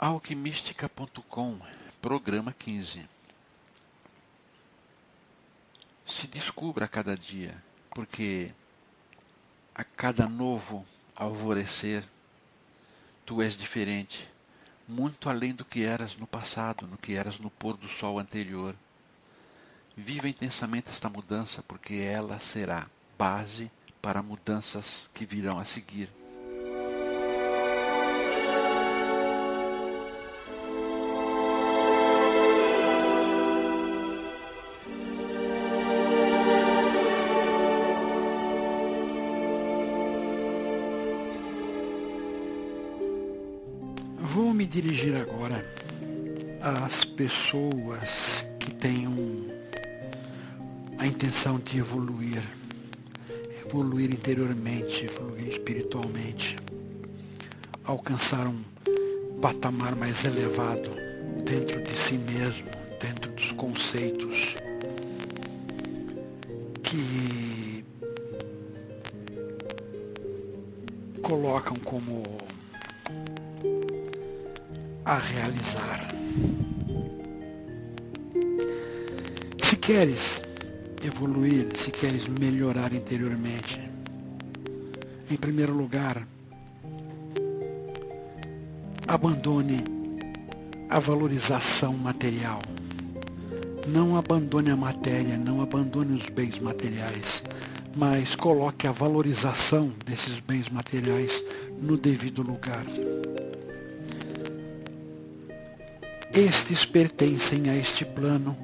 Alquimistica.com, 0.00 1.58
programa 2.00 2.52
15. 2.52 3.04
Se 6.06 6.28
descubra 6.28 6.84
a 6.84 6.88
cada 6.88 7.16
dia, 7.16 7.60
porque 7.90 8.54
a 9.74 9.82
cada 9.82 10.28
novo 10.28 10.86
alvorecer 11.16 12.04
tu 13.26 13.42
és 13.42 13.58
diferente, 13.58 14.30
muito 14.86 15.28
além 15.28 15.52
do 15.52 15.64
que 15.64 15.82
eras 15.82 16.16
no 16.16 16.28
passado, 16.28 16.86
no 16.86 16.96
que 16.96 17.14
eras 17.14 17.40
no 17.40 17.50
pôr 17.50 17.76
do 17.76 17.88
sol 17.88 18.20
anterior. 18.20 18.76
Viva 19.96 20.28
intensamente 20.28 20.90
esta 20.90 21.08
mudança, 21.08 21.60
porque 21.64 21.94
ela 21.94 22.38
será 22.38 22.88
base 23.18 23.68
para 24.00 24.22
mudanças 24.22 25.10
que 25.12 25.26
virão 25.26 25.58
a 25.58 25.64
seguir. 25.64 26.08
Dirigir 44.68 45.16
agora 45.16 45.64
às 46.60 47.04
pessoas 47.04 48.46
que 48.60 48.74
tenham 48.74 49.14
a 50.98 51.06
intenção 51.06 51.58
de 51.58 51.78
evoluir, 51.78 52.42
evoluir 53.66 54.10
interiormente, 54.10 55.06
evoluir 55.06 55.48
espiritualmente, 55.48 56.56
alcançar 57.84 58.46
um 58.46 58.62
patamar 59.40 59.96
mais 59.96 60.24
elevado 60.24 60.90
dentro 61.44 61.82
de 61.82 61.94
si 61.96 62.18
mesmo, 62.18 62.68
dentro 63.00 63.32
dos 63.32 63.52
conceitos 63.52 64.54
que 66.82 67.84
colocam 71.22 71.76
como 71.76 72.22
a 75.08 75.16
realizar. 75.16 76.06
Se 79.58 79.76
queres 79.76 80.42
evoluir, 81.02 81.66
se 81.78 81.90
queres 81.90 82.28
melhorar 82.28 82.92
interiormente, 82.92 83.80
em 85.30 85.36
primeiro 85.36 85.72
lugar, 85.72 86.28
abandone 89.06 89.82
a 90.90 90.98
valorização 90.98 91.94
material. 91.94 92.60
Não 93.86 94.14
abandone 94.14 94.72
a 94.72 94.76
matéria, 94.76 95.38
não 95.38 95.62
abandone 95.62 96.16
os 96.16 96.28
bens 96.28 96.58
materiais, 96.58 97.42
mas 97.96 98.36
coloque 98.36 98.86
a 98.86 98.92
valorização 98.92 99.90
desses 100.04 100.38
bens 100.40 100.68
materiais 100.68 101.42
no 101.80 101.96
devido 101.96 102.42
lugar. 102.42 102.84
Estes 106.38 106.84
pertencem 106.84 107.68
a 107.68 107.76
este 107.76 108.04
plano 108.04 108.56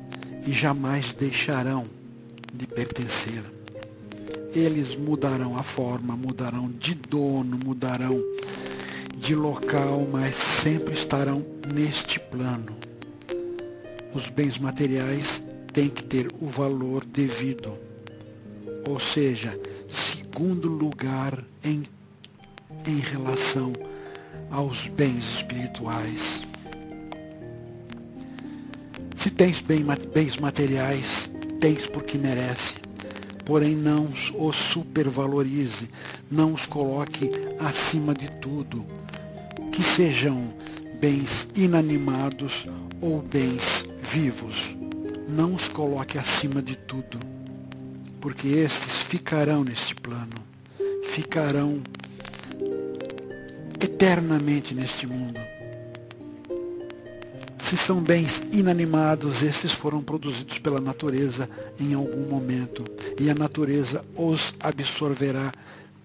e 0.47 0.53
jamais 0.53 1.13
deixarão 1.13 1.89
de 2.53 2.69
pertencer. 2.69 3.43
Eles 4.55 4.95
mudarão 4.95 5.59
a 5.59 5.63
forma, 5.65 6.17
mudarão 6.17 6.71
de 6.71 6.95
dono, 6.95 7.59
mudarão 7.59 8.17
de 9.17 9.35
local, 9.35 10.07
mas 10.09 10.37
sempre 10.37 10.95
estarão 10.95 11.45
neste 11.75 12.21
plano. 12.21 12.77
Os 14.15 14.29
bens 14.29 14.57
materiais 14.57 15.43
têm 15.73 15.89
que 15.89 16.05
ter 16.05 16.29
o 16.41 16.47
valor 16.47 17.05
devido, 17.05 17.77
ou 18.89 19.01
seja, 19.01 19.53
segundo 19.89 20.69
lugar 20.69 21.45
em, 21.65 21.83
em 22.87 23.01
relação 23.01 23.73
aos 24.49 24.87
bens 24.87 25.39
espirituais. 25.39 26.44
Se 29.25 29.31
tens 29.31 29.63
bens 29.63 30.37
materiais, 30.37 31.31
tens 31.59 31.87
porque 31.87 32.19
merece. 32.19 32.75
Porém, 33.47 33.75
não 33.75 34.07
os 34.39 34.55
supervalorize, 34.55 35.89
não 36.31 36.53
os 36.53 36.67
coloque 36.67 37.31
acima 37.59 38.13
de 38.13 38.31
tudo. 38.33 38.85
Que 39.73 39.83
sejam 39.83 40.55
bens 41.01 41.49
inanimados 41.55 42.67
ou 43.01 43.23
bens 43.23 43.87
vivos. 43.99 44.77
Não 45.27 45.55
os 45.55 45.69
coloque 45.69 46.19
acima 46.19 46.61
de 46.61 46.77
tudo, 46.77 47.19
porque 48.21 48.49
estes 48.49 49.01
ficarão 49.01 49.65
neste 49.65 49.95
plano, 49.95 50.37
ficarão 51.03 51.83
eternamente 53.81 54.75
neste 54.75 55.07
mundo 55.07 55.41
se 57.77 57.87
são 57.87 58.01
bens 58.01 58.41
inanimados, 58.53 59.43
esses 59.43 59.73
foram 59.73 60.01
produzidos 60.01 60.59
pela 60.61 60.81
natureza 60.81 61.49
em 61.81 61.93
algum 61.93 62.29
momento, 62.29 62.85
e 63.19 63.29
a 63.29 63.35
natureza 63.35 64.05
os 64.15 64.55
absorverá 64.61 65.53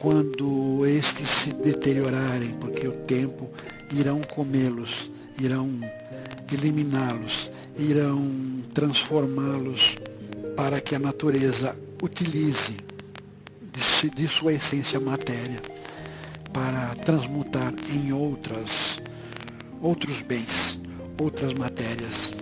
quando 0.02 0.84
estes 0.88 1.30
se 1.30 1.53
deteriorarem, 1.53 2.56
porque 2.59 2.88
o 2.88 2.94
tempo 2.94 3.47
irão 3.91 4.19
comê-los, 4.22 5.12
irão 5.40 5.69
eliminá-los, 6.52 7.52
irão 7.78 8.28
transformá-los 8.74 9.96
para 10.56 10.81
que 10.81 10.96
a 10.96 11.00
natureza 11.00 11.78
utilize 12.01 12.78
de, 13.72 14.09
de 14.09 14.28
sua 14.28 14.53
essência 14.53 15.00
matéria 15.00 15.62
para 16.51 16.96
transmutar 16.96 17.74
em 17.94 18.12
outras 18.12 19.00
outros 19.81 20.22
bens 20.24 20.69
outras 21.19 21.53
matérias. 21.53 22.34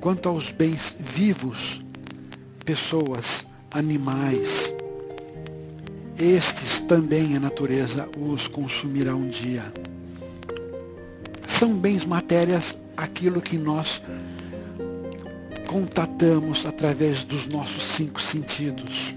Quanto 0.00 0.28
aos 0.28 0.50
bens 0.50 0.94
vivos, 0.98 1.82
pessoas, 2.64 3.46
animais, 3.70 4.72
estes 6.18 6.80
também 6.80 7.36
a 7.36 7.40
natureza 7.40 8.08
os 8.16 8.48
consumirá 8.48 9.14
um 9.14 9.28
dia. 9.28 9.62
São 11.46 11.74
bens 11.74 12.04
matérias 12.04 12.76
aquilo 12.96 13.40
que 13.40 13.56
nós 13.56 14.02
contatamos 15.66 16.66
através 16.66 17.24
dos 17.24 17.46
nossos 17.46 17.82
cinco 17.82 18.20
sentidos. 18.20 19.14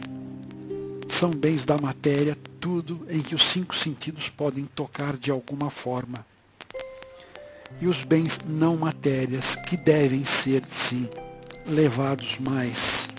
São 1.10 1.32
bens 1.32 1.66
da 1.66 1.78
matéria, 1.78 2.38
tudo 2.60 3.06
em 3.10 3.22
que 3.22 3.36
os 3.36 3.44
cinco 3.50 3.76
sentidos 3.76 4.30
podem 4.30 4.66
tocar 4.66 5.18
de 5.18 5.30
alguma 5.32 5.70
forma 5.70 6.26
e 7.80 7.88
os 7.88 8.04
bens 8.04 8.40
não 8.46 8.78
matérias 8.78 9.56
que 9.68 9.78
devem 9.78 10.24
ser, 10.26 10.64
sim, 10.70 11.10
levados 11.66 12.38
mais, 12.40 13.10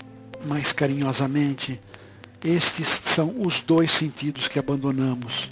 mais 0.44 0.72
carinhosamente. 0.72 1.80
Estes 2.44 3.00
são 3.04 3.34
os 3.41 3.60
dois 3.60 3.91
sentidos 3.91 4.48
que 4.48 4.58
abandonamos 4.58 5.48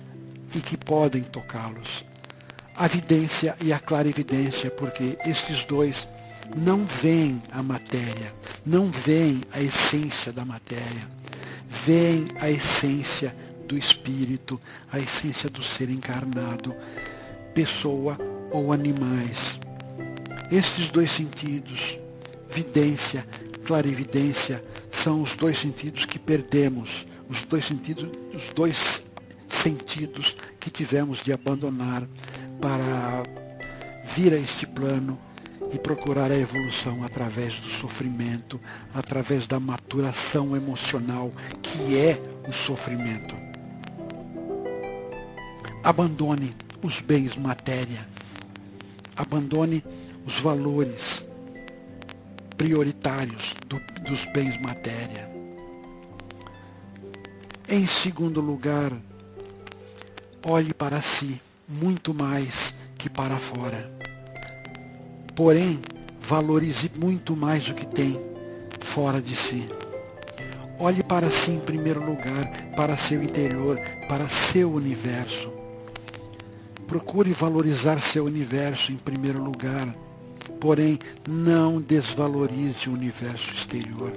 e 0.55 0.60
que 0.60 0.77
podem 0.77 1.22
tocá-los. 1.22 2.05
A 2.77 2.87
vidência 2.87 3.56
e 3.62 3.72
a 3.72 3.78
clarividência, 3.78 4.71
porque 4.71 5.16
estes 5.27 5.65
dois 5.65 6.09
não 6.56 6.84
veem 6.84 7.43
a 7.53 7.62
matéria, 7.62 8.34
não 8.65 8.91
veem 8.91 9.43
a 9.53 9.60
essência 9.60 10.33
da 10.33 10.44
matéria, 10.44 11.09
veem 11.69 12.27
a 12.41 12.50
essência 12.50 13.34
do 13.66 13.78
espírito, 13.78 14.60
a 14.91 14.99
essência 14.99 15.49
do 15.49 15.62
ser 15.62 15.91
encarnado, 15.91 16.75
pessoa 17.55 18.16
ou 18.50 18.72
animais. 18.72 19.60
Estes 20.51 20.91
dois 20.91 21.10
sentidos, 21.10 21.98
vidência, 22.48 23.27
clarividência, 23.65 24.65
são 24.91 25.22
os 25.22 25.36
dois 25.36 25.59
sentidos 25.59 26.04
que 26.04 26.19
perdemos, 26.19 27.07
os 27.28 27.42
dois 27.45 27.65
sentidos, 27.65 28.09
os 28.34 28.53
dois 28.53 29.03
sentidos 29.48 30.36
que 30.59 30.71
tivemos 30.71 31.22
de 31.22 31.33
abandonar 31.33 32.07
para 32.60 33.22
vir 34.16 34.33
a 34.33 34.36
este 34.36 34.66
plano 34.66 35.19
e 35.72 35.78
procurar 35.78 36.30
a 36.30 36.36
evolução 36.36 37.04
através 37.04 37.59
do 37.60 37.71
sofrimento, 37.71 38.60
através 38.92 39.47
da 39.47 39.60
maturação 39.60 40.57
emocional, 40.57 41.33
que 41.63 41.97
é 41.97 42.21
o 42.48 42.53
sofrimento. 42.53 43.34
Abandone 45.83 46.54
os 46.83 47.01
bens 47.01 47.36
matéria, 47.36 48.07
abandone 49.21 49.84
os 50.27 50.41
valores 50.41 51.25
prioritários 52.57 53.55
do, 53.67 53.78
dos 54.03 54.25
bens 54.27 54.59
matéria. 54.61 55.31
Em 57.69 57.87
segundo 57.87 58.41
lugar, 58.41 58.93
olhe 60.45 60.72
para 60.72 61.03
si 61.03 61.41
muito 61.69 62.15
mais 62.15 62.75
que 62.97 63.09
para 63.11 63.39
fora. 63.39 63.91
Porém, 65.37 65.81
valorize 66.21 66.91
muito 66.97 67.37
mais 67.37 67.69
o 67.69 67.75
que 67.75 67.87
tem 67.87 68.19
fora 68.81 69.21
de 69.21 69.37
si. 69.37 69.69
Olhe 70.78 71.03
para 71.03 71.31
si 71.31 71.51
em 71.51 71.61
primeiro 71.61 72.05
lugar, 72.05 72.51
para 72.75 72.97
seu 72.97 73.23
interior, 73.23 73.78
para 74.09 74.28
seu 74.28 74.73
universo. 74.73 75.50
Procure 76.91 77.31
valorizar 77.31 78.01
seu 78.01 78.25
universo 78.25 78.91
em 78.91 78.97
primeiro 78.97 79.41
lugar, 79.41 79.95
porém 80.59 80.98
não 81.28 81.81
desvalorize 81.81 82.89
o 82.89 82.92
universo 82.92 83.54
exterior. 83.54 84.13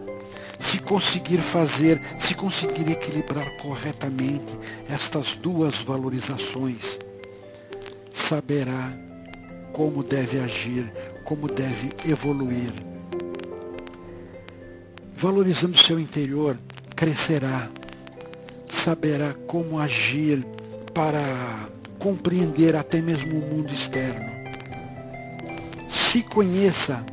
Se 0.60 0.80
conseguir 0.80 1.38
fazer, 1.38 2.02
se 2.18 2.34
conseguir 2.34 2.90
equilibrar 2.90 3.48
corretamente 3.58 4.48
estas 4.90 5.36
duas 5.36 5.84
valorizações, 5.84 6.98
saberá 8.12 8.92
como 9.72 10.02
deve 10.02 10.40
agir, 10.40 10.92
como 11.24 11.48
deve 11.48 11.92
evoluir. 12.10 12.74
Valorizando 15.16 15.78
seu 15.78 16.00
interior, 16.00 16.58
crescerá, 16.96 17.70
saberá 18.68 19.36
como 19.46 19.78
agir 19.78 20.44
para 20.92 21.70
compreender 22.04 22.76
até 22.76 23.02
mesmo 23.02 23.40
o 23.40 23.42
mundo 23.42 23.74
externo. 23.74 24.30
Se 25.90 26.22
conheça 26.22 27.04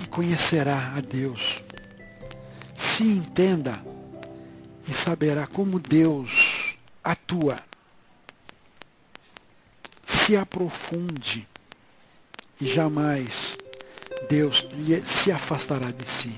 e 0.00 0.06
conhecerá 0.06 0.94
a 0.96 1.00
Deus. 1.00 1.60
Se 2.76 3.02
entenda 3.02 3.76
e 4.88 4.92
saberá 4.92 5.44
como 5.48 5.80
Deus 5.80 6.76
atua. 7.02 7.58
Se 10.06 10.36
aprofunde 10.36 11.44
e 12.60 12.66
jamais 12.68 13.58
Deus 14.30 14.68
se 15.04 15.32
afastará 15.32 15.90
de 15.90 16.08
si. 16.08 16.36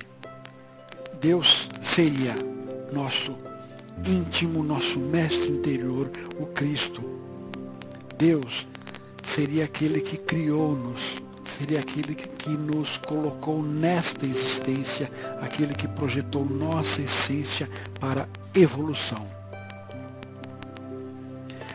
Deus 1.21 1.69
seria 1.83 2.35
nosso 2.91 3.50
íntimo, 4.07 4.63
nosso 4.63 4.99
mestre 4.99 5.51
interior, 5.51 6.11
o 6.39 6.47
Cristo. 6.47 7.03
Deus 8.17 8.67
seria 9.25 9.65
aquele 9.65 10.01
que 10.01 10.17
criou-nos, 10.17 11.01
seria 11.59 11.81
aquele 11.81 12.15
que 12.15 12.51
nos 12.51 12.97
colocou 12.99 13.63
nesta 13.63 14.27
existência, 14.27 15.11
aquele 15.41 15.75
que 15.75 15.89
projetou 15.89 16.45
nossa 16.45 17.01
essência 17.01 17.69
para 17.99 18.29
evolução. 18.55 19.27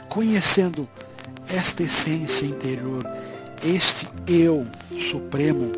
Conhecendo 0.10 0.88
esta 1.48 1.84
essência 1.84 2.46
interior, 2.46 3.04
este 3.64 4.08
eu 4.28 4.66
supremo, 5.10 5.72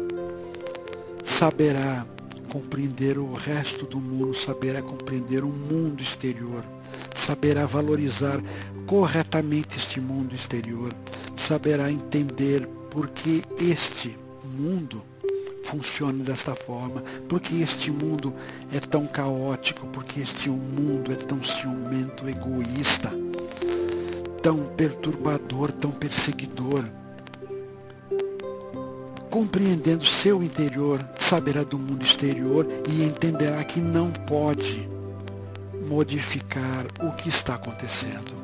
saberá 1.26 2.06
compreender 2.48 3.18
o 3.18 3.34
resto 3.34 3.86
do 3.86 4.00
mundo, 4.00 4.36
saberá 4.36 4.82
compreender 4.82 5.44
o 5.44 5.50
mundo 5.50 6.02
exterior, 6.02 6.64
saberá 7.16 7.66
valorizar 7.66 8.42
corretamente 8.86 9.78
este 9.78 10.00
mundo 10.00 10.34
exterior, 10.36 10.94
saberá 11.36 11.92
entender 11.92 12.68
por 12.90 13.10
que 13.10 13.44
este 13.60 14.18
mundo 14.44 15.04
funciona 15.64 16.24
desta 16.24 16.56
forma, 16.56 17.04
porque 17.28 17.56
este 17.56 17.92
mundo 17.92 18.34
é 18.74 18.80
tão 18.80 19.06
caótico, 19.06 19.86
porque 19.88 20.22
este 20.22 20.50
mundo 20.50 21.12
é 21.12 21.16
tão 21.16 21.44
ciumento, 21.44 22.28
egoísta, 22.28 23.12
tão 24.42 24.64
perturbador, 24.76 25.72
tão 25.74 25.92
perseguidor 25.92 26.86
compreendendo 29.30 30.06
seu 30.06 30.42
interior, 30.42 31.04
saberá 31.18 31.64
do 31.64 31.78
mundo 31.78 32.04
exterior 32.04 32.68
e 32.88 33.04
entenderá 33.04 33.64
que 33.64 33.80
não 33.80 34.12
pode 34.12 34.88
modificar 35.88 36.86
o 37.02 37.12
que 37.14 37.30
está 37.30 37.56
acontecendo. 37.56 38.36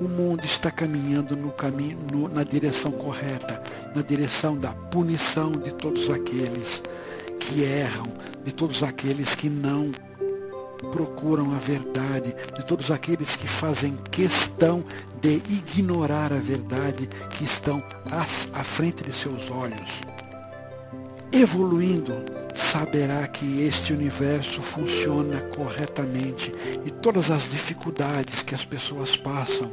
O 0.00 0.08
mundo 0.08 0.44
está 0.44 0.70
caminhando 0.70 1.36
no 1.36 1.50
caminho, 1.52 1.98
no, 2.12 2.28
na 2.28 2.42
direção 2.42 2.90
correta, 2.90 3.62
na 3.94 4.02
direção 4.02 4.56
da 4.56 4.70
punição 4.72 5.52
de 5.52 5.72
todos 5.74 6.10
aqueles 6.10 6.82
que 7.38 7.62
erram, 7.62 8.06
de 8.44 8.52
todos 8.52 8.82
aqueles 8.82 9.34
que 9.34 9.48
não 9.48 9.92
procuram 10.90 11.54
a 11.54 11.58
verdade, 11.58 12.34
de 12.56 12.66
todos 12.66 12.90
aqueles 12.90 13.36
que 13.36 13.46
fazem 13.46 13.96
questão 14.10 14.84
de 15.20 15.34
ignorar 15.48 16.32
a 16.32 16.38
verdade 16.38 17.08
que 17.30 17.44
estão 17.44 17.82
à 18.10 18.64
frente 18.64 19.04
de 19.04 19.12
seus 19.12 19.50
olhos. 19.50 20.00
Evoluindo, 21.32 22.12
saberá 22.54 23.26
que 23.26 23.62
este 23.62 23.92
universo 23.92 24.60
funciona 24.60 25.40
corretamente 25.54 26.52
e 26.84 26.90
todas 26.90 27.30
as 27.30 27.50
dificuldades 27.50 28.42
que 28.42 28.54
as 28.54 28.64
pessoas 28.64 29.16
passam, 29.16 29.72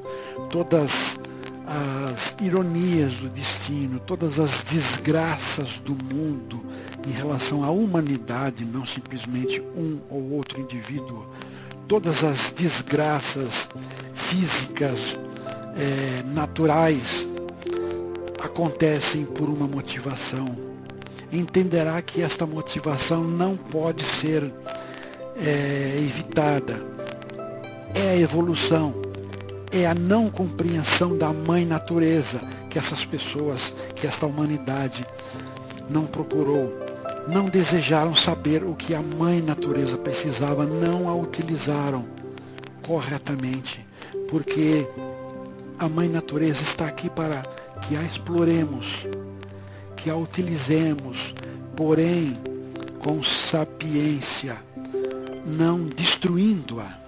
todas 0.49 1.19
as 1.69 2.35
ironias 2.41 3.13
do 3.17 3.29
destino, 3.29 3.99
todas 3.99 4.39
as 4.39 4.63
desgraças 4.63 5.79
do 5.79 5.93
mundo 5.93 6.65
em 7.07 7.11
relação 7.11 7.63
à 7.63 7.69
humanidade, 7.69 8.65
não 8.65 8.87
simplesmente 8.87 9.61
um 9.75 9.99
ou 10.09 10.31
outro 10.31 10.59
indivíduo, 10.59 11.27
todas 11.87 12.23
as 12.23 12.51
desgraças 12.57 13.69
físicas, 14.15 15.15
é, 15.77 16.23
naturais, 16.33 17.27
acontecem 18.43 19.23
por 19.23 19.47
uma 19.47 19.67
motivação. 19.67 20.57
Entenderá 21.31 22.01
que 22.01 22.23
esta 22.23 22.47
motivação 22.47 23.23
não 23.23 23.55
pode 23.55 24.03
ser 24.03 24.51
é, 25.37 26.03
evitada. 26.03 26.83
É 27.93 28.11
a 28.11 28.17
evolução 28.17 29.08
é 29.71 29.85
a 29.85 29.93
não 29.93 30.29
compreensão 30.29 31.17
da 31.17 31.31
mãe 31.31 31.65
natureza 31.65 32.39
que 32.69 32.79
essas 32.79 33.05
pessoas, 33.05 33.73
que 33.95 34.07
esta 34.07 34.25
humanidade 34.25 35.05
não 35.89 36.05
procurou, 36.05 36.71
não 37.27 37.45
desejaram 37.45 38.15
saber 38.15 38.63
o 38.63 38.75
que 38.75 38.93
a 38.95 39.01
mãe 39.01 39.41
natureza 39.41 39.97
precisava, 39.97 40.65
não 40.65 41.07
a 41.07 41.15
utilizaram 41.15 42.05
corretamente, 42.85 43.85
porque 44.29 44.87
a 45.77 45.87
mãe 45.87 46.09
natureza 46.09 46.63
está 46.63 46.85
aqui 46.85 47.09
para 47.09 47.43
que 47.87 47.95
a 47.95 48.03
exploremos, 48.03 49.05
que 49.95 50.09
a 50.09 50.15
utilizemos, 50.15 51.33
porém 51.75 52.35
com 52.99 53.23
sapiência, 53.23 54.57
não 55.45 55.85
destruindo-a, 55.85 56.99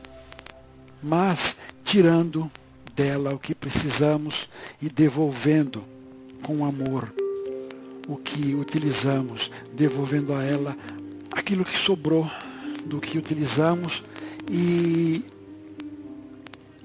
mas 1.02 1.56
tirando 1.92 2.50
dela 2.96 3.34
o 3.34 3.38
que 3.38 3.54
precisamos 3.54 4.48
e 4.82 4.88
devolvendo 4.88 5.84
com 6.42 6.64
amor 6.64 7.14
o 8.08 8.16
que 8.16 8.56
utilizamos, 8.56 9.52
devolvendo 9.74 10.34
a 10.34 10.42
ela 10.42 10.74
aquilo 11.34 11.66
que 11.66 11.78
sobrou 11.78 12.32
do 12.86 13.02
que 13.02 13.18
utilizamos 13.18 14.06
e, 14.50 15.26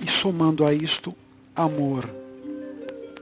e 0.04 0.10
somando 0.10 0.66
a 0.66 0.74
isto 0.74 1.14
amor. 1.54 2.10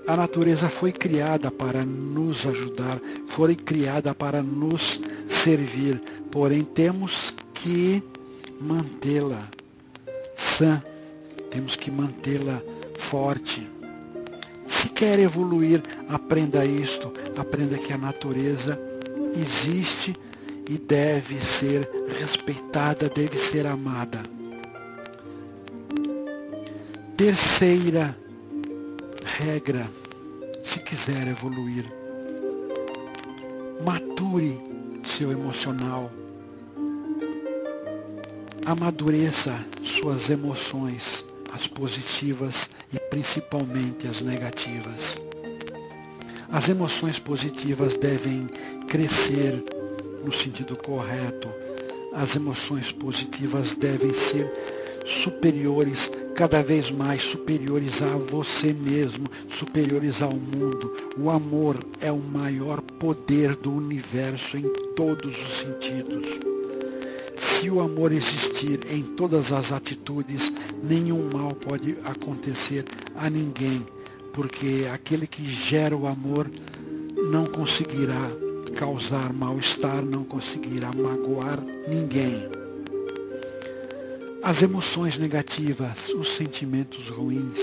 A 0.07 0.17
natureza 0.17 0.71
foi 0.71 0.91
criada 0.91 1.51
para 1.51 1.85
nos 1.85 2.47
ajudar, 2.47 2.99
foi 3.27 3.55
criada 3.55 4.15
para 4.15 4.43
nos 4.43 4.99
servir, 5.29 6.01
porém 6.31 6.65
temos 6.65 7.35
que 7.53 8.03
mantê-la 8.59 9.47
sã 10.35 10.83
temos 11.55 11.77
que 11.77 11.89
mantê-la 11.89 12.61
forte. 12.99 13.65
Se 14.67 14.89
quer 14.89 15.21
evoluir, 15.21 15.81
aprenda 16.09 16.67
isto, 16.67 17.13
aprenda 17.37 17.79
que 17.79 17.93
a 17.93 17.99
natureza 17.99 18.77
existe 19.41 20.13
e 20.69 20.77
deve 20.77 21.39
ser 21.39 21.89
respeitada, 22.19 23.09
deve 23.09 23.39
ser 23.39 23.69
amada. 23.69 24.21
Terceira 27.17 28.19
regra, 29.39 29.89
se 30.65 30.81
quiser 30.81 31.29
evoluir, 31.29 31.85
mature 33.85 34.61
seu 35.05 35.31
emocional, 35.31 36.11
amadureça 38.67 39.57
suas 39.85 40.29
emoções 40.29 41.25
as 41.55 41.69
positivas 41.69 42.69
e 42.93 42.99
principalmente 42.99 44.09
as 44.09 44.21
negativas. 44.21 45.19
As 46.51 46.69
emoções 46.69 47.19
positivas 47.19 47.97
devem 47.97 48.49
crescer 48.89 49.63
no 50.25 50.33
sentido 50.33 50.77
correto. 50.77 51.49
As 52.13 52.35
emoções 52.35 52.91
positivas 52.93 53.75
devem 53.75 54.13
ser 54.13 54.51
superiores 55.05 56.11
cada 56.35 56.63
vez 56.63 56.91
mais 56.91 57.23
superiores 57.23 58.03
a 58.03 58.17
você 58.17 58.73
mesmo, 58.73 59.27
superiores 59.49 60.23
ao 60.23 60.33
mundo. 60.33 60.93
O 61.17 61.31
amor 61.31 61.79
é 62.01 62.11
o 62.11 62.19
maior 62.19 62.81
poder 62.81 63.55
do 63.55 63.73
universo 63.73 64.57
em 64.57 64.69
todos 64.97 65.37
os 65.37 65.59
sentidos. 65.59 66.27
Se 67.37 67.71
o 67.71 67.81
amor 67.81 68.13
existir 68.13 68.81
em 68.91 69.03
todas 69.03 69.53
as 69.53 69.73
atitudes, 69.73 70.53
nenhum 70.85 71.31
mal 71.33 71.55
pode 71.55 71.97
acontecer 72.05 72.85
a 73.17 73.31
ninguém, 73.31 73.87
porque 74.33 74.87
aquele 74.93 75.27
que 75.27 75.45
gera 75.45 75.97
o 75.97 76.07
amor 76.07 76.51
não 77.31 77.47
conseguirá 77.47 78.21
causar 78.77 79.33
mal-estar, 79.33 80.05
não 80.05 80.25
conseguirá 80.25 80.91
magoar 80.93 81.59
ninguém. 81.89 82.49
As 84.43 84.61
emoções 84.63 85.19
negativas, 85.19 86.11
os 86.11 86.37
sentimentos 86.37 87.09
ruins, 87.09 87.59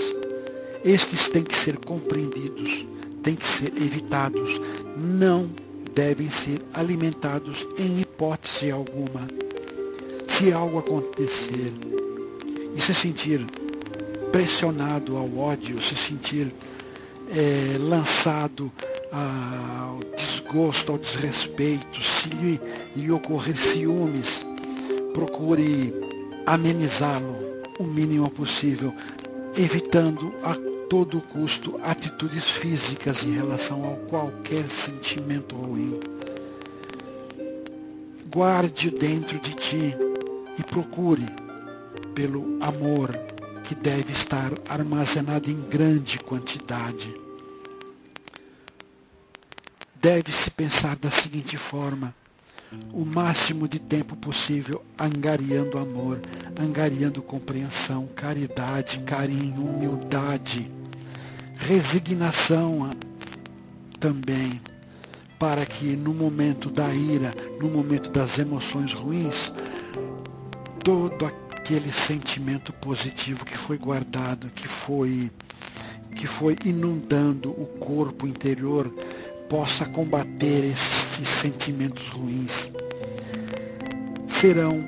estes 0.84 1.28
têm 1.28 1.44
que 1.44 1.54
ser 1.54 1.78
compreendidos, 1.78 2.84
têm 3.22 3.36
que 3.36 3.46
ser 3.46 3.72
evitados, 3.76 4.60
não 4.96 5.48
devem 5.94 6.28
ser 6.28 6.60
alimentados 6.74 7.66
em 7.78 8.00
hipótese 8.00 8.70
alguma. 8.70 9.28
Se 10.26 10.52
algo 10.52 10.78
acontecer 10.78 11.72
e 12.74 12.80
se 12.80 12.94
sentir 12.94 13.44
pressionado 14.30 15.16
ao 15.16 15.38
ódio, 15.38 15.80
se 15.80 15.94
sentir 15.94 16.52
é, 17.30 17.76
lançado 17.78 18.72
ao 19.12 20.00
desgosto, 20.16 20.92
ao 20.92 20.98
desrespeito, 20.98 22.02
se 22.02 22.28
lhe, 22.30 22.60
lhe 22.96 23.10
ocorrer 23.10 23.56
ciúmes, 23.56 24.44
procure 25.12 25.94
amenizá-lo 26.46 27.36
o 27.78 27.84
mínimo 27.84 28.30
possível, 28.30 28.92
evitando 29.56 30.32
a 30.42 30.54
todo 30.88 31.20
custo 31.20 31.78
atitudes 31.84 32.44
físicas 32.44 33.22
em 33.22 33.32
relação 33.32 33.92
a 33.92 34.08
qualquer 34.08 34.66
sentimento 34.68 35.56
ruim. 35.56 36.00
Guarde 38.30 38.90
dentro 38.90 39.38
de 39.38 39.54
ti 39.54 39.94
e 40.58 40.62
procure 40.62 41.26
pelo 42.14 42.58
amor 42.62 43.10
que 43.64 43.74
deve 43.74 44.12
estar 44.12 44.52
armazenado 44.68 45.50
em 45.50 45.60
grande 45.62 46.18
quantidade. 46.18 47.14
Deve-se 49.94 50.50
pensar 50.50 50.96
da 50.96 51.10
seguinte 51.10 51.56
forma: 51.56 52.14
o 52.92 53.04
máximo 53.04 53.68
de 53.68 53.78
tempo 53.78 54.16
possível 54.16 54.84
angariando 54.98 55.78
amor, 55.78 56.20
angariando 56.58 57.22
compreensão, 57.22 58.08
caridade, 58.14 58.98
carinho, 59.00 59.64
humildade, 59.64 60.70
resignação 61.56 62.90
também, 64.00 64.60
para 65.38 65.64
que 65.64 65.96
no 65.96 66.12
momento 66.12 66.68
da 66.68 66.92
ira, 66.92 67.32
no 67.60 67.68
momento 67.68 68.10
das 68.10 68.38
emoções 68.38 68.92
ruins, 68.92 69.52
todo 70.82 71.26
aquele 71.26 71.41
sentimento 71.92 72.72
positivo 72.72 73.44
que 73.44 73.56
foi 73.56 73.78
guardado, 73.78 74.48
que 74.54 74.66
foi 74.66 75.30
que 76.14 76.26
foi 76.26 76.56
inundando 76.64 77.50
o 77.50 77.66
corpo 77.80 78.26
interior, 78.26 78.92
possa 79.48 79.84
combater 79.86 80.64
esses 80.64 81.28
sentimentos 81.28 82.06
ruins. 82.08 82.70
Serão 84.26 84.84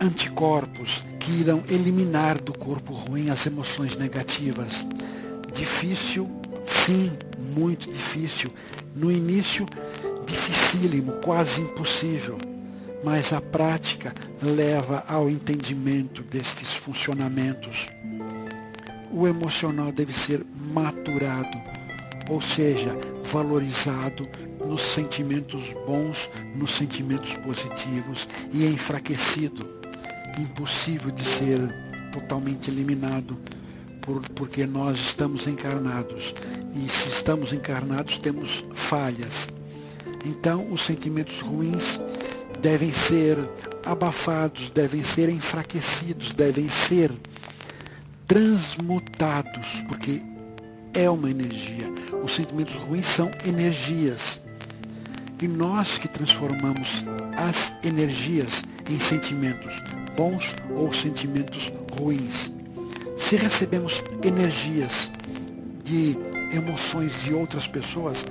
anticorpos 0.00 1.04
que 1.18 1.32
irão 1.40 1.62
eliminar 1.68 2.40
do 2.40 2.52
corpo 2.52 2.92
ruim 2.92 3.28
as 3.28 3.44
emoções 3.46 3.96
negativas. 3.96 4.86
Difícil, 5.52 6.28
sim, 6.64 7.10
muito 7.38 7.92
difícil. 7.92 8.50
No 8.94 9.10
início, 9.10 9.66
dificílimo, 10.26 11.12
quase 11.24 11.60
impossível. 11.60 12.38
Mas 13.04 13.32
a 13.32 13.40
prática 13.40 14.12
leva 14.42 15.04
ao 15.08 15.28
entendimento 15.28 16.22
destes 16.22 16.72
funcionamentos. 16.74 17.86
O 19.10 19.26
emocional 19.26 19.92
deve 19.92 20.12
ser 20.12 20.44
maturado 20.72 21.78
ou 22.28 22.40
seja, 22.40 22.96
valorizado 23.32 24.28
nos 24.64 24.82
sentimentos 24.82 25.72
bons, 25.86 26.28
nos 26.54 26.72
sentimentos 26.72 27.32
positivos 27.34 28.28
e 28.52 28.66
enfraquecido, 28.66 29.68
impossível 30.38 31.10
de 31.10 31.24
ser 31.24 31.58
totalmente 32.12 32.70
eliminado, 32.70 33.38
por, 34.02 34.20
porque 34.30 34.66
nós 34.66 34.98
estamos 34.98 35.46
encarnados 35.46 36.34
e 36.74 36.88
se 36.90 37.08
estamos 37.08 37.52
encarnados 37.52 38.18
temos 38.18 38.64
falhas. 38.74 39.48
Então, 40.26 40.70
os 40.70 40.82
sentimentos 40.82 41.40
ruins 41.40 41.98
devem 42.60 42.92
ser 42.92 43.38
abafados, 43.84 44.70
devem 44.70 45.02
ser 45.04 45.28
enfraquecidos, 45.28 46.32
devem 46.32 46.68
ser 46.68 47.12
transmutados, 48.26 49.66
porque 49.88 50.22
é 50.94 51.08
uma 51.08 51.30
energia. 51.30 51.92
Os 52.22 52.34
sentimentos 52.34 52.74
ruins 52.74 53.06
são 53.06 53.30
energias. 53.46 54.42
E 55.40 55.46
nós 55.46 55.98
que 55.98 56.08
transformamos 56.08 57.04
as 57.36 57.72
energias 57.84 58.62
em 58.90 58.98
sentimentos 58.98 59.74
bons 60.16 60.54
ou 60.74 60.92
sentimentos 60.92 61.70
ruins. 61.92 62.50
Se 63.16 63.36
recebemos 63.36 64.02
energias 64.24 65.10
de 65.84 66.18
emoções 66.52 67.12
de 67.22 67.32
outras 67.32 67.66
pessoas, 67.66 68.24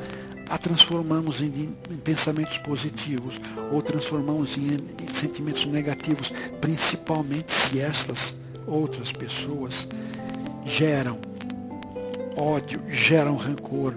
a 0.50 0.58
transformamos 0.58 1.42
em, 1.42 1.76
em 1.90 1.98
pensamentos 1.98 2.58
positivos 2.60 3.40
ou 3.72 3.82
transformamos 3.82 4.58
em, 4.58 4.76
em 4.76 5.14
sentimentos 5.14 5.66
negativos, 5.66 6.34
principalmente 6.62 7.54
se 7.54 7.80
estas 7.80 8.36
outras 8.66 9.12
pessoas 9.12 9.88
geram 10.66 11.20
ódio, 12.36 12.82
geram 12.90 13.36
rancor. 13.36 13.96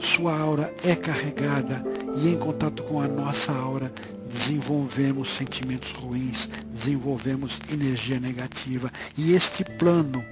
Sua 0.00 0.38
aura 0.38 0.74
é 0.84 0.94
carregada 0.94 1.82
e 2.16 2.28
em 2.28 2.38
contato 2.38 2.82
com 2.84 3.00
a 3.00 3.08
nossa 3.08 3.52
aura 3.52 3.92
desenvolvemos 4.32 5.34
sentimentos 5.34 5.92
ruins, 5.92 6.48
desenvolvemos 6.72 7.58
energia 7.72 8.18
negativa. 8.18 8.90
E 9.16 9.34
este 9.34 9.64
plano 9.64 10.24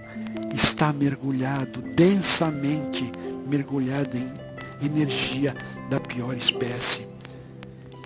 está 0.54 0.92
mergulhado, 0.92 1.80
densamente 1.94 3.10
mergulhado 3.46 4.16
em 4.16 4.41
energia 4.86 5.54
da 5.88 6.00
pior 6.00 6.36
espécie. 6.36 7.06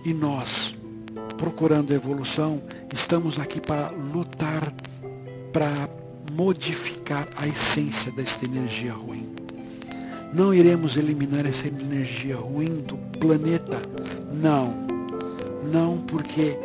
E 0.05 0.13
nós, 0.13 0.75
procurando 1.37 1.93
evolução, 1.93 2.61
estamos 2.93 3.39
aqui 3.39 3.59
para 3.59 3.89
lutar, 3.89 4.73
para 5.51 5.89
modificar 6.31 7.27
a 7.37 7.47
essência 7.47 8.11
desta 8.11 8.45
energia 8.45 8.93
ruim. 8.93 9.33
Não 10.33 10.53
iremos 10.53 10.97
eliminar 10.97 11.45
essa 11.45 11.67
energia 11.67 12.35
ruim 12.35 12.81
do 12.81 12.97
planeta. 13.19 13.81
Não. 14.33 14.85
Não, 15.71 15.97
porque 15.99 16.59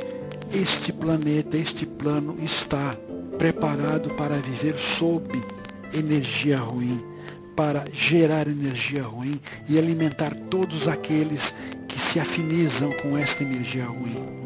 este 0.52 0.92
planeta, 0.92 1.56
este 1.56 1.86
plano 1.86 2.36
está 2.40 2.96
preparado 3.38 4.10
para 4.10 4.36
viver 4.36 4.78
sob 4.78 5.42
energia 5.94 6.58
ruim, 6.58 7.02
para 7.54 7.84
gerar 7.92 8.46
energia 8.46 9.02
ruim 9.02 9.40
e 9.68 9.78
alimentar 9.78 10.34
todos 10.50 10.88
aqueles 10.88 11.54
que 11.86 11.98
se 11.98 12.18
afinizam 12.18 12.92
com 12.92 13.16
esta 13.16 13.42
energia 13.42 13.84
ruim. 13.84 14.42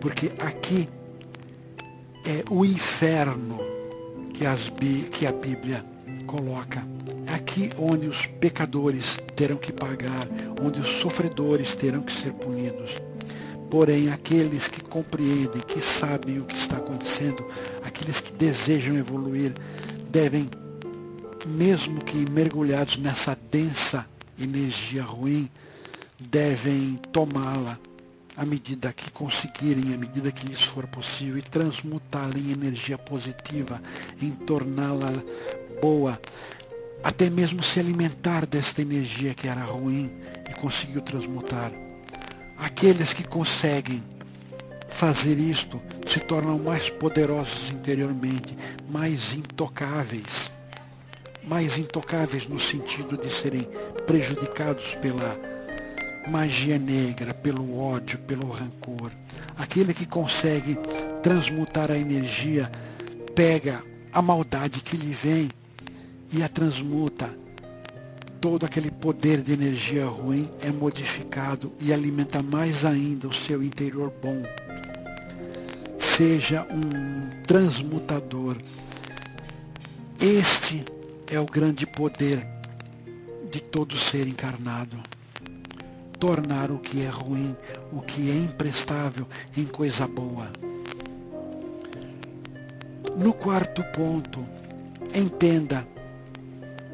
Porque 0.00 0.32
aqui 0.38 0.88
é 2.26 2.44
o 2.50 2.64
inferno 2.64 3.58
que, 4.32 4.46
as, 4.46 4.72
que 5.10 5.26
a 5.26 5.32
Bíblia 5.32 5.84
coloca. 6.26 6.86
É 7.26 7.34
aqui 7.34 7.70
onde 7.78 8.06
os 8.06 8.26
pecadores 8.26 9.18
terão 9.36 9.56
que 9.56 9.72
pagar, 9.72 10.28
onde 10.60 10.80
os 10.80 10.88
sofredores 11.00 11.74
terão 11.74 12.02
que 12.02 12.12
ser 12.12 12.32
punidos. 12.32 12.90
Porém, 13.70 14.10
aqueles 14.12 14.68
que 14.68 14.82
compreendem, 14.82 15.60
que 15.66 15.80
sabem 15.80 16.38
o 16.38 16.44
que 16.44 16.56
está 16.56 16.76
acontecendo, 16.76 17.44
aqueles 17.84 18.20
que 18.20 18.32
desejam 18.32 18.96
evoluir, 18.96 19.52
devem, 20.10 20.48
mesmo 21.46 22.02
que 22.04 22.28
mergulhados 22.30 22.96
nessa 22.96 23.36
densa 23.50 24.06
energia 24.38 25.02
ruim, 25.02 25.48
devem 26.18 26.98
tomá-la 27.12 27.78
à 28.36 28.44
medida 28.44 28.92
que 28.92 29.10
conseguirem, 29.10 29.94
à 29.94 29.96
medida 29.96 30.32
que 30.32 30.46
lhes 30.46 30.62
for 30.62 30.86
possível, 30.86 31.38
e 31.38 31.42
transmutá-la 31.42 32.36
em 32.36 32.50
energia 32.50 32.98
positiva, 32.98 33.80
em 34.20 34.30
torná-la 34.30 35.12
boa, 35.80 36.20
até 37.02 37.30
mesmo 37.30 37.62
se 37.62 37.78
alimentar 37.78 38.46
desta 38.46 38.82
energia 38.82 39.34
que 39.34 39.46
era 39.46 39.62
ruim 39.62 40.10
e 40.50 40.54
conseguiu 40.54 41.00
transmutar. 41.02 41.70
Aqueles 42.56 43.12
que 43.12 43.22
conseguem 43.22 44.02
fazer 44.88 45.38
isto 45.38 45.80
se 46.06 46.18
tornam 46.20 46.58
mais 46.58 46.88
poderosos 46.88 47.70
interiormente, 47.70 48.56
mais 48.88 49.34
intocáveis. 49.34 50.53
Mais 51.46 51.76
intocáveis 51.76 52.48
no 52.48 52.58
sentido 52.58 53.16
de 53.16 53.30
serem 53.30 53.68
prejudicados 54.06 54.94
pela 54.96 55.38
magia 56.28 56.78
negra, 56.78 57.34
pelo 57.34 57.78
ódio, 57.78 58.18
pelo 58.20 58.48
rancor. 58.48 59.10
Aquele 59.58 59.92
que 59.92 60.06
consegue 60.06 60.78
transmutar 61.22 61.90
a 61.90 61.96
energia, 61.96 62.70
pega 63.34 63.82
a 64.12 64.22
maldade 64.22 64.80
que 64.80 64.96
lhe 64.96 65.14
vem 65.14 65.48
e 66.32 66.42
a 66.42 66.48
transmuta. 66.48 67.28
Todo 68.40 68.66
aquele 68.66 68.90
poder 68.90 69.40
de 69.40 69.52
energia 69.52 70.06
ruim 70.06 70.50
é 70.60 70.70
modificado 70.70 71.72
e 71.80 71.92
alimenta 71.92 72.42
mais 72.42 72.84
ainda 72.84 73.28
o 73.28 73.32
seu 73.32 73.62
interior 73.62 74.12
bom. 74.22 74.42
Seja 75.98 76.66
um 76.70 77.42
transmutador. 77.46 78.56
Este 80.20 80.84
é 81.34 81.40
o 81.40 81.46
grande 81.46 81.84
poder 81.84 82.46
de 83.50 83.60
todo 83.60 83.98
ser 83.98 84.28
encarnado. 84.28 84.96
Tornar 86.18 86.70
o 86.70 86.78
que 86.78 87.02
é 87.02 87.08
ruim, 87.08 87.56
o 87.92 88.00
que 88.00 88.30
é 88.30 88.34
imprestável, 88.36 89.26
em 89.56 89.64
coisa 89.64 90.06
boa. 90.06 90.48
No 93.16 93.32
quarto 93.32 93.82
ponto, 93.92 94.44
entenda 95.12 95.86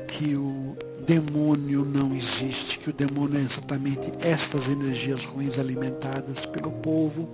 que 0.09 0.35
o 0.35 0.75
demônio 1.07 1.85
não 1.85 2.17
existe, 2.17 2.79
que 2.79 2.89
o 2.89 2.93
demônio 2.95 3.39
é 3.39 3.43
exatamente 3.43 4.11
estas 4.21 4.69
energias 4.69 5.23
ruins 5.25 5.59
alimentadas 5.59 6.47
pelo 6.47 6.71
povo 6.71 7.29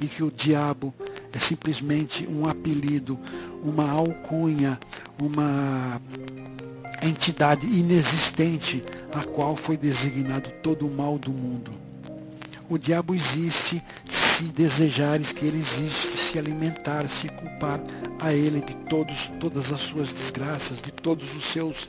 e 0.00 0.06
que 0.06 0.22
o 0.22 0.30
diabo 0.30 0.94
é 1.32 1.38
simplesmente 1.38 2.26
um 2.26 2.46
apelido, 2.46 3.18
uma 3.62 3.90
alcunha, 3.90 4.78
uma 5.18 6.00
entidade 7.02 7.66
inexistente 7.66 8.82
a 9.14 9.24
qual 9.24 9.56
foi 9.56 9.76
designado 9.76 10.50
todo 10.62 10.86
o 10.86 10.90
mal 10.90 11.18
do 11.18 11.30
mundo. 11.30 11.70
O 12.68 12.76
diabo 12.76 13.14
existe 13.14 13.82
se 14.08 14.44
desejares 14.44 15.32
que 15.32 15.46
ele 15.46 15.58
existe, 15.58 16.08
se 16.18 16.38
alimentar, 16.38 17.06
se 17.08 17.28
culpar 17.28 17.80
a 18.20 18.34
ele 18.34 18.60
de 18.60 18.74
todos, 18.88 19.30
todas 19.40 19.72
as 19.72 19.80
suas 19.80 20.12
desgraças, 20.12 20.80
de 20.82 20.90
todos 20.90 21.34
os 21.34 21.44
seus 21.44 21.88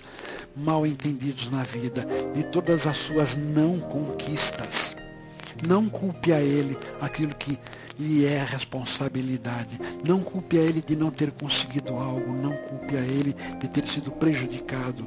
mal 0.56 0.86
entendidos 0.86 1.50
na 1.52 1.64
vida, 1.64 2.08
de 2.34 2.44
todas 2.46 2.88
as 2.88 2.98
suas 2.98 3.36
não 3.36 3.80
conquistas. 3.80 4.97
Não 5.66 5.88
culpe 5.88 6.34
a 6.34 6.42
ele 6.42 6.78
aquilo 7.00 7.34
que 7.36 7.58
lhe 8.00 8.26
é 8.26 8.44
responsabilidade. 8.44 9.80
Não 10.06 10.22
culpe 10.22 10.58
a 10.58 10.62
ele 10.62 10.82
de 10.82 10.96
não 10.96 11.10
ter 11.10 11.32
conseguido 11.32 11.96
algo. 11.96 12.34
Não 12.34 12.54
culpe 12.54 12.98
a 12.98 13.02
ele 13.02 13.34
de 13.60 13.68
ter 13.68 13.88
sido 13.88 14.12
prejudicado. 14.12 15.06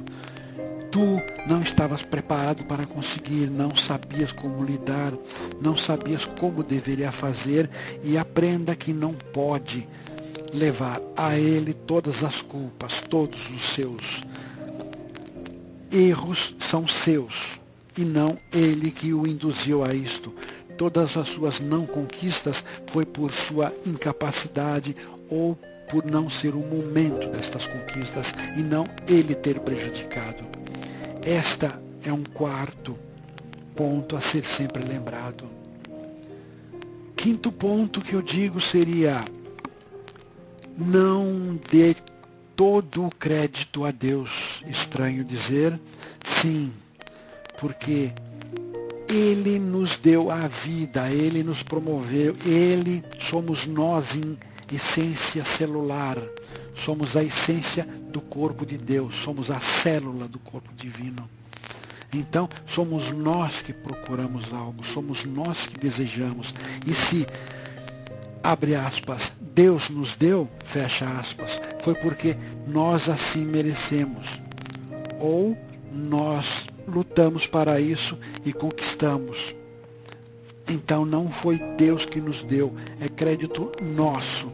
Tu 0.91 1.21
não 1.47 1.61
estavas 1.61 2.01
preparado 2.01 2.65
para 2.65 2.85
conseguir, 2.85 3.49
não 3.49 3.73
sabias 3.73 4.33
como 4.33 4.63
lidar, 4.63 5.13
não 5.61 5.77
sabias 5.77 6.25
como 6.25 6.63
deveria 6.63 7.13
fazer 7.13 7.69
e 8.03 8.17
aprenda 8.17 8.75
que 8.75 8.91
não 8.91 9.13
pode 9.13 9.87
levar 10.53 11.01
a 11.15 11.37
ele 11.37 11.73
todas 11.73 12.25
as 12.25 12.41
culpas, 12.41 12.99
todos 12.99 13.49
os 13.49 13.63
seus 13.73 14.21
erros 15.91 16.55
são 16.59 16.87
seus 16.87 17.60
e 17.97 18.01
não 18.01 18.37
ele 18.53 18.91
que 18.91 19.13
o 19.13 19.27
induziu 19.27 19.83
a 19.83 19.93
isto. 19.93 20.33
Todas 20.77 21.15
as 21.17 21.27
suas 21.27 21.59
não 21.59 21.85
conquistas 21.85 22.63
foi 22.87 23.05
por 23.05 23.31
sua 23.31 23.71
incapacidade 23.85 24.95
ou 25.29 25.57
por 25.89 26.05
não 26.05 26.29
ser 26.29 26.55
o 26.55 26.59
momento 26.59 27.27
destas 27.27 27.67
conquistas 27.67 28.33
e 28.57 28.61
não 28.61 28.85
ele 29.07 29.35
ter 29.35 29.59
prejudicado. 29.59 30.43
Esta 31.23 31.81
é 32.03 32.11
um 32.11 32.23
quarto 32.23 32.97
ponto 33.75 34.15
a 34.15 34.21
ser 34.21 34.45
sempre 34.45 34.83
lembrado. 34.83 35.45
Quinto 37.15 37.51
ponto 37.51 38.01
que 38.01 38.13
eu 38.13 38.21
digo 38.21 38.59
seria: 38.59 39.23
não 40.77 41.59
dê 41.69 41.95
todo 42.55 43.05
o 43.05 43.09
crédito 43.09 43.85
a 43.85 43.91
Deus. 43.91 44.63
Estranho 44.67 45.23
dizer, 45.23 45.79
sim, 46.23 46.71
porque 47.61 48.11
Ele 49.07 49.59
nos 49.59 49.95
deu 49.95 50.31
a 50.31 50.47
vida, 50.47 51.09
Ele 51.11 51.43
nos 51.43 51.61
promoveu, 51.61 52.35
Ele 52.43 53.03
somos 53.19 53.67
nós 53.67 54.15
em 54.15 54.35
essência 54.73 55.45
celular, 55.45 56.17
somos 56.75 57.15
a 57.15 57.23
essência 57.23 57.87
do 58.11 58.19
corpo 58.19 58.65
de 58.65 58.77
Deus, 58.77 59.15
somos 59.15 59.51
a 59.51 59.59
célula 59.59 60.27
do 60.27 60.39
corpo 60.39 60.71
divino. 60.75 61.29
Então, 62.11 62.49
somos 62.65 63.11
nós 63.11 63.61
que 63.61 63.71
procuramos 63.71 64.51
algo, 64.51 64.83
somos 64.83 65.23
nós 65.23 65.67
que 65.67 65.79
desejamos. 65.79 66.53
E 66.85 66.93
se, 66.93 67.25
abre 68.43 68.75
aspas, 68.75 69.31
Deus 69.39 69.89
nos 69.89 70.15
deu, 70.15 70.49
fecha 70.65 71.05
aspas, 71.05 71.61
foi 71.81 71.93
porque 71.95 72.35
nós 72.67 73.07
assim 73.07 73.45
merecemos. 73.45 74.41
Ou 75.19 75.55
nós 75.93 76.65
lutamos 76.91 77.47
para 77.47 77.79
isso 77.79 78.17
e 78.45 78.53
conquistamos. 78.53 79.55
Então 80.69 81.05
não 81.05 81.29
foi 81.29 81.57
Deus 81.77 82.05
que 82.05 82.21
nos 82.21 82.43
deu, 82.43 82.73
é 82.99 83.09
crédito 83.09 83.71
nosso. 83.81 84.51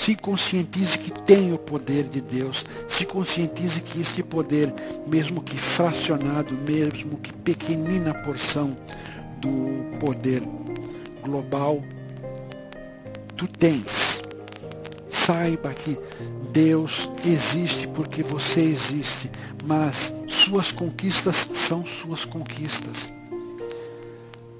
Se 0.00 0.14
conscientize 0.16 0.98
que 0.98 1.10
tem 1.10 1.52
o 1.52 1.58
poder 1.58 2.04
de 2.04 2.22
Deus. 2.22 2.64
Se 2.88 3.04
conscientize 3.04 3.82
que 3.82 4.00
este 4.00 4.22
poder, 4.22 4.72
mesmo 5.06 5.42
que 5.42 5.58
fracionado, 5.58 6.54
mesmo 6.54 7.18
que 7.18 7.30
pequenina 7.34 8.14
porção 8.14 8.74
do 9.42 9.98
poder 9.98 10.42
global, 11.22 11.82
tu 13.36 13.46
tens. 13.46 14.22
Saiba 15.10 15.74
que 15.74 15.98
Deus 16.50 17.10
existe 17.24 17.86
porque 17.88 18.22
você 18.22 18.62
existe, 18.62 19.30
mas 19.64 20.12
suas 20.50 20.72
conquistas 20.72 21.48
são 21.54 21.86
suas 21.86 22.24
conquistas. 22.24 23.08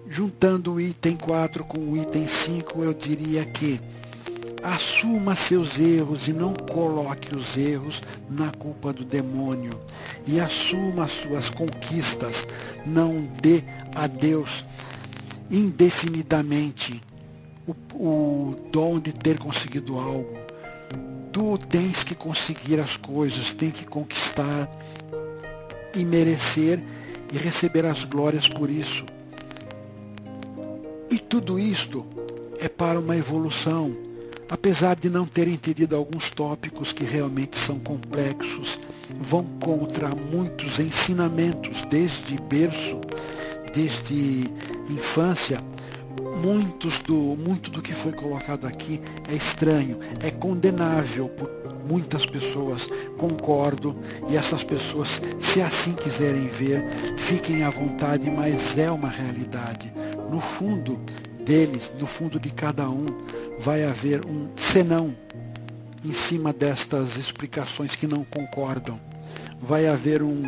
Juntando 0.08 0.74
o 0.74 0.80
item 0.80 1.16
4 1.16 1.64
com 1.64 1.78
o 1.80 1.96
item 1.96 2.28
5, 2.28 2.84
eu 2.84 2.94
diria 2.94 3.44
que 3.44 3.80
assuma 4.62 5.34
seus 5.34 5.80
erros 5.80 6.28
e 6.28 6.32
não 6.32 6.54
coloque 6.54 7.36
os 7.36 7.56
erros 7.56 8.00
na 8.28 8.50
culpa 8.52 8.92
do 8.92 9.04
demônio. 9.04 9.72
E 10.28 10.38
assuma 10.38 11.08
suas 11.08 11.48
conquistas. 11.48 12.46
Não 12.86 13.28
dê 13.42 13.64
a 13.96 14.06
Deus 14.06 14.64
indefinidamente 15.50 17.02
o, 17.66 17.72
o 17.96 18.68
dom 18.70 19.00
de 19.00 19.12
ter 19.12 19.40
conseguido 19.40 19.98
algo. 19.98 20.38
Tu 21.32 21.58
tens 21.68 22.04
que 22.04 22.14
conseguir 22.14 22.78
as 22.78 22.96
coisas, 22.96 23.52
tem 23.52 23.72
que 23.72 23.84
conquistar 23.84 24.68
e 25.94 26.04
merecer 26.04 26.80
e 27.32 27.38
receber 27.38 27.86
as 27.86 28.04
glórias 28.04 28.48
por 28.48 28.70
isso. 28.70 29.04
E 31.10 31.18
tudo 31.18 31.58
isto 31.58 32.04
é 32.60 32.68
para 32.68 32.98
uma 32.98 33.16
evolução 33.16 34.10
apesar 34.50 34.96
de 34.96 35.08
não 35.08 35.24
ter 35.24 35.46
entendido 35.46 35.94
alguns 35.94 36.28
tópicos 36.30 36.92
que 36.92 37.04
realmente 37.04 37.56
são 37.56 37.78
complexos, 37.78 38.80
vão 39.20 39.44
contra 39.60 40.08
muitos 40.08 40.80
ensinamentos 40.80 41.84
desde 41.88 42.36
berço, 42.42 43.00
desde 43.72 44.50
infância. 44.90 45.58
Muitos 46.42 46.98
do, 47.00 47.14
muito 47.14 47.70
do 47.70 47.82
que 47.82 47.92
foi 47.92 48.12
colocado 48.12 48.66
aqui 48.66 49.00
é 49.28 49.34
estranho, 49.34 49.98
é 50.22 50.30
condenável 50.30 51.28
por 51.28 51.50
muitas 51.86 52.24
pessoas, 52.24 52.88
concordo, 53.18 53.96
e 54.28 54.36
essas 54.36 54.62
pessoas, 54.62 55.20
se 55.40 55.60
assim 55.60 55.92
quiserem 55.92 56.46
ver, 56.46 56.84
fiquem 57.18 57.62
à 57.62 57.70
vontade, 57.70 58.30
mas 58.30 58.78
é 58.78 58.90
uma 58.90 59.08
realidade. 59.08 59.92
No 60.30 60.40
fundo 60.40 60.98
deles, 61.44 61.92
no 61.98 62.06
fundo 62.06 62.38
de 62.38 62.50
cada 62.50 62.88
um, 62.88 63.06
vai 63.58 63.84
haver 63.84 64.24
um 64.24 64.48
senão 64.56 65.14
em 66.04 66.12
cima 66.12 66.52
destas 66.52 67.16
explicações 67.16 67.94
que 67.94 68.06
não 68.06 68.24
concordam. 68.24 68.98
Vai 69.60 69.86
haver 69.86 70.22
um, 70.22 70.42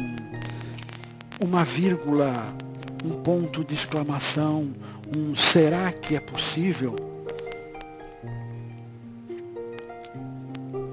uma 1.41 1.65
vírgula, 1.65 2.57
um 3.05 3.11
ponto 3.23 3.63
de 3.65 3.75
exclamação, 3.75 4.73
um 5.17 5.37
será 5.37 5.93
que 5.93 6.17
é 6.17 6.21
possível? 6.21 6.97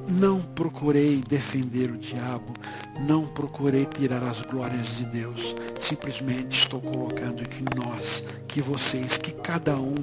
Não 0.08 0.42
procurei 0.42 1.22
defender 1.28 1.92
o 1.92 1.98
diabo, 1.98 2.54
não 3.08 3.28
procurei 3.28 3.86
tirar 3.86 4.24
as 4.24 4.42
glórias 4.42 4.88
de 4.98 5.06
Deus. 5.06 5.56
Simplesmente 5.80 6.58
estou 6.58 6.82
colocando 6.82 7.48
que 7.48 7.64
nós, 7.76 8.24
que 8.48 8.62
vocês, 8.62 9.18
que 9.18 9.32
cada 9.32 9.78
um 9.78 9.96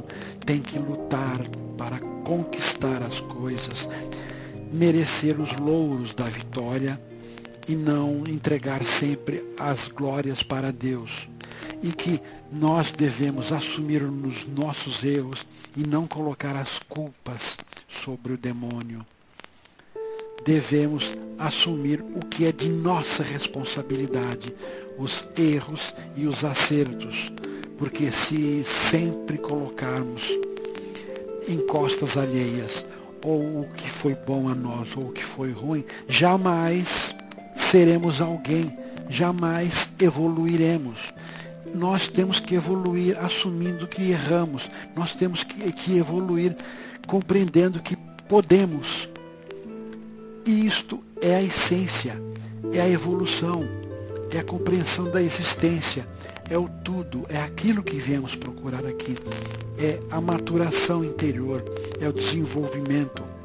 tem 0.44 0.60
que 0.60 0.78
lutar 0.78 1.40
para 1.76 1.98
conquistar 2.24 3.02
as 3.02 3.20
coisas, 3.20 3.88
merecer 4.72 5.38
os 5.40 5.52
louros 5.58 6.14
da 6.14 6.24
vitória 6.24 6.98
e 7.68 7.74
não 7.74 8.24
entregar 8.26 8.82
sempre 8.84 9.44
as 9.58 9.88
glórias 9.88 10.42
para 10.42 10.72
Deus. 10.72 11.28
E 11.82 11.92
que 11.92 12.20
nós 12.52 12.90
devemos 12.90 13.52
assumir 13.52 14.02
os 14.02 14.46
nossos 14.46 15.04
erros 15.04 15.46
e 15.76 15.86
não 15.86 16.06
colocar 16.06 16.56
as 16.56 16.78
culpas 16.88 17.56
sobre 17.88 18.32
o 18.32 18.38
demônio. 18.38 19.04
Devemos 20.44 21.12
assumir 21.38 22.00
o 22.00 22.20
que 22.26 22.46
é 22.46 22.52
de 22.52 22.68
nossa 22.68 23.22
responsabilidade, 23.22 24.54
os 24.96 25.26
erros 25.36 25.94
e 26.14 26.26
os 26.26 26.44
acertos, 26.44 27.32
porque 27.76 28.10
se 28.12 28.64
sempre 28.64 29.38
colocarmos 29.38 30.22
em 31.48 31.58
costas 31.66 32.16
alheias 32.16 32.84
ou 33.24 33.62
o 33.62 33.68
que 33.74 33.90
foi 33.90 34.14
bom 34.14 34.48
a 34.48 34.54
nós 34.54 34.96
ou 34.96 35.08
o 35.08 35.12
que 35.12 35.24
foi 35.24 35.50
ruim, 35.50 35.84
jamais 36.08 37.14
seremos 37.56 38.20
alguém, 38.20 38.76
jamais 39.10 39.88
evoluiremos. 40.00 41.12
Nós 41.74 42.08
temos 42.08 42.40
que 42.40 42.54
evoluir 42.54 43.18
assumindo 43.18 43.86
que 43.86 44.10
erramos, 44.10 44.68
nós 44.94 45.14
temos 45.14 45.44
que, 45.44 45.72
que 45.72 45.98
evoluir 45.98 46.56
compreendendo 47.06 47.80
que 47.80 47.96
podemos. 48.28 49.08
E 50.44 50.66
isto 50.66 51.02
é 51.20 51.36
a 51.36 51.42
essência, 51.42 52.20
é 52.72 52.80
a 52.80 52.88
evolução, 52.88 53.64
é 54.30 54.38
a 54.38 54.44
compreensão 54.44 55.10
da 55.10 55.22
existência, 55.22 56.06
é 56.48 56.56
o 56.56 56.68
tudo, 56.84 57.24
é 57.28 57.38
aquilo 57.38 57.82
que 57.82 57.96
viemos 57.96 58.34
procurar 58.34 58.86
aqui, 58.86 59.16
é 59.78 59.98
a 60.10 60.20
maturação 60.20 61.04
interior, 61.04 61.64
é 62.00 62.08
o 62.08 62.12
desenvolvimento 62.12 63.36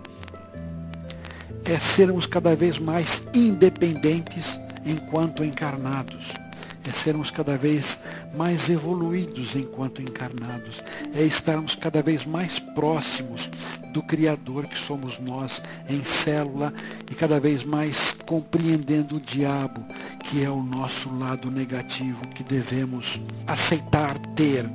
é 1.66 1.80
sermos 1.80 2.26
cada 2.26 2.56
vez 2.56 2.80
mais 2.80 3.24
independentes 3.34 4.60
enquanto 4.86 5.44
encarnados. 5.44 6.41
É 6.86 6.92
sermos 6.92 7.30
cada 7.30 7.58
vez 7.58 8.00
mais 8.36 8.70
evoluídos 8.70 9.56
enquanto 9.56 10.02
encarnados. 10.02 10.82
É 11.14 11.24
estarmos 11.24 11.76
cada 11.76 12.02
vez 12.02 12.26
mais 12.26 12.60
próximos 12.60 13.50
do 13.94 14.02
Criador 14.02 14.66
que 14.68 14.78
somos 14.78 15.20
nós 15.20 15.62
em 15.90 16.04
célula 16.04 16.74
e 17.10 17.16
cada 17.16 17.40
vez 17.40 17.64
mais 17.64 18.16
compreendendo 18.26 19.18
o 19.18 19.22
diabo, 19.22 19.86
que 20.24 20.44
é 20.44 20.50
o 20.50 20.64
nosso 20.64 21.14
lado 21.18 21.52
negativo 21.52 22.26
que 22.30 22.44
devemos 22.44 23.20
aceitar 23.46 24.18
ter 24.36 24.66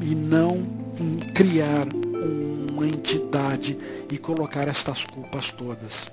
e 0.00 0.14
não 0.14 0.66
criar 1.34 1.86
uma 2.70 2.86
entidade 2.86 3.78
e 4.10 4.18
colocar 4.18 4.66
estas 4.68 5.04
culpas 5.04 5.50
todas. 5.52 6.06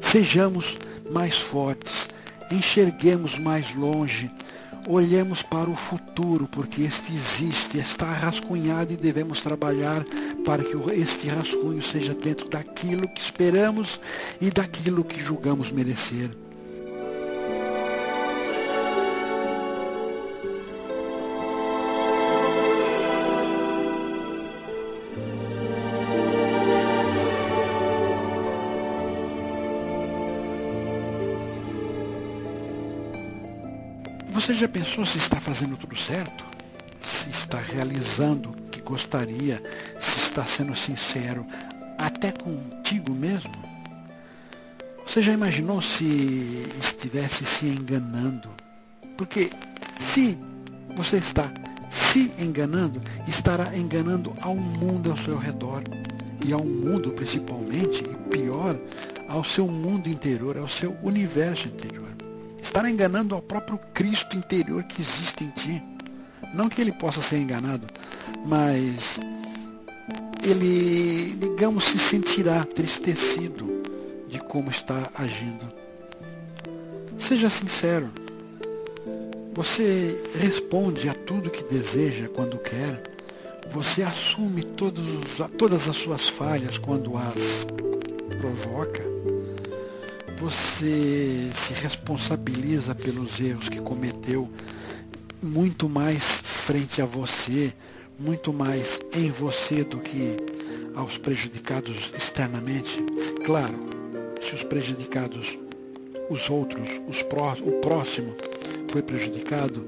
Sejamos 0.00 0.76
mais 1.10 1.36
fortes, 1.36 2.08
enxerguemos 2.50 3.38
mais 3.38 3.74
longe, 3.74 4.30
olhemos 4.88 5.42
para 5.42 5.70
o 5.70 5.76
futuro, 5.76 6.48
porque 6.50 6.82
este 6.82 7.12
existe, 7.12 7.78
está 7.78 8.12
rascunhado 8.12 8.92
e 8.92 8.96
devemos 8.96 9.40
trabalhar 9.40 10.04
para 10.44 10.62
que 10.62 10.76
este 11.00 11.28
rascunho 11.28 11.82
seja 11.82 12.14
dentro 12.14 12.48
daquilo 12.48 13.08
que 13.08 13.20
esperamos 13.20 14.00
e 14.40 14.50
daquilo 14.50 15.04
que 15.04 15.22
julgamos 15.22 15.70
merecer. 15.70 16.30
Você 34.44 34.52
já 34.52 34.68
pensou 34.68 35.06
se 35.06 35.16
está 35.16 35.40
fazendo 35.40 35.74
tudo 35.74 35.96
certo? 35.96 36.44
Se 37.00 37.30
está 37.30 37.58
realizando 37.58 38.50
o 38.50 38.68
que 38.68 38.78
gostaria? 38.82 39.62
Se 39.98 40.18
está 40.18 40.44
sendo 40.44 40.76
sincero 40.76 41.46
até 41.96 42.30
contigo 42.30 43.14
mesmo? 43.14 43.54
Você 45.06 45.22
já 45.22 45.32
imaginou 45.32 45.80
se 45.80 46.68
estivesse 46.78 47.46
se 47.46 47.64
enganando? 47.64 48.50
Porque 49.16 49.50
se 49.98 50.38
você 50.94 51.16
está 51.16 51.50
se 51.88 52.30
enganando, 52.38 53.00
estará 53.26 53.74
enganando 53.74 54.30
ao 54.42 54.54
mundo 54.54 55.10
ao 55.10 55.16
seu 55.16 55.38
redor. 55.38 55.82
E 56.44 56.52
ao 56.52 56.62
mundo 56.62 57.12
principalmente, 57.12 58.04
e 58.04 58.28
pior, 58.28 58.78
ao 59.26 59.42
seu 59.42 59.66
mundo 59.66 60.06
interior, 60.10 60.58
ao 60.58 60.68
seu 60.68 60.94
universo 61.02 61.66
interior 61.66 61.93
estar 62.74 62.90
enganando 62.90 63.36
ao 63.36 63.40
próprio 63.40 63.78
Cristo 63.94 64.36
interior 64.36 64.82
que 64.82 65.00
existe 65.00 65.44
em 65.44 65.50
ti. 65.50 65.82
Não 66.52 66.68
que 66.68 66.80
ele 66.80 66.90
possa 66.90 67.20
ser 67.20 67.36
enganado, 67.36 67.86
mas 68.44 69.20
ele, 70.42 71.36
digamos, 71.38 71.84
se 71.84 71.98
sentirá 71.98 72.64
tristecido 72.64 73.80
de 74.28 74.40
como 74.40 74.70
está 74.70 75.08
agindo. 75.14 75.72
Seja 77.16 77.48
sincero. 77.48 78.10
Você 79.54 80.20
responde 80.40 81.08
a 81.08 81.14
tudo 81.14 81.50
que 81.50 81.62
deseja 81.62 82.28
quando 82.28 82.58
quer. 82.58 83.04
Você 83.70 84.02
assume 84.02 84.62
os, 84.64 85.56
todas 85.56 85.88
as 85.88 85.94
suas 85.94 86.28
falhas 86.28 86.76
quando 86.76 87.16
as 87.16 87.64
provoca 88.36 89.13
você 90.38 91.50
se 91.56 91.72
responsabiliza 91.74 92.94
pelos 92.94 93.40
erros 93.40 93.68
que 93.68 93.80
cometeu 93.80 94.48
muito 95.42 95.88
mais 95.88 96.22
frente 96.42 97.00
a 97.00 97.06
você, 97.06 97.72
muito 98.18 98.52
mais 98.52 99.00
em 99.14 99.30
você 99.30 99.84
do 99.84 99.98
que 99.98 100.36
aos 100.94 101.18
prejudicados 101.18 102.12
externamente. 102.16 102.98
Claro, 103.44 103.78
se 104.40 104.54
os 104.54 104.62
prejudicados, 104.64 105.58
os 106.30 106.48
outros, 106.48 106.88
os 107.08 107.22
pró 107.22 107.54
o 107.60 107.80
próximo 107.80 108.34
foi 108.90 109.02
prejudicado, 109.02 109.86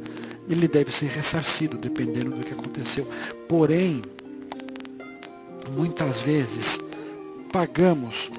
ele 0.49 0.69
deve 0.69 0.93
ser 0.93 1.07
ressarcido 1.07 1.77
dependendo 1.77 2.37
do 2.37 2.45
que 2.45 2.53
aconteceu. 2.53 3.07
Porém, 3.49 4.03
muitas 5.71 6.21
vezes 6.21 6.79
pagamos 7.53 8.31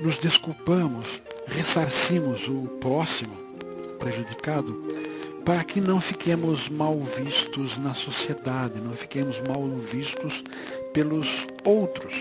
nos 0.00 0.16
desculpamos, 0.18 1.20
ressarcimos 1.46 2.46
o 2.48 2.68
próximo 2.80 3.34
prejudicado 3.98 4.88
para 5.44 5.64
que 5.64 5.80
não 5.80 5.98
fiquemos 6.00 6.68
mal 6.68 6.98
vistos 7.00 7.78
na 7.78 7.94
sociedade, 7.94 8.80
não 8.80 8.92
fiquemos 8.92 9.40
mal 9.40 9.66
vistos 9.78 10.44
pelos 10.92 11.46
outros. 11.64 12.14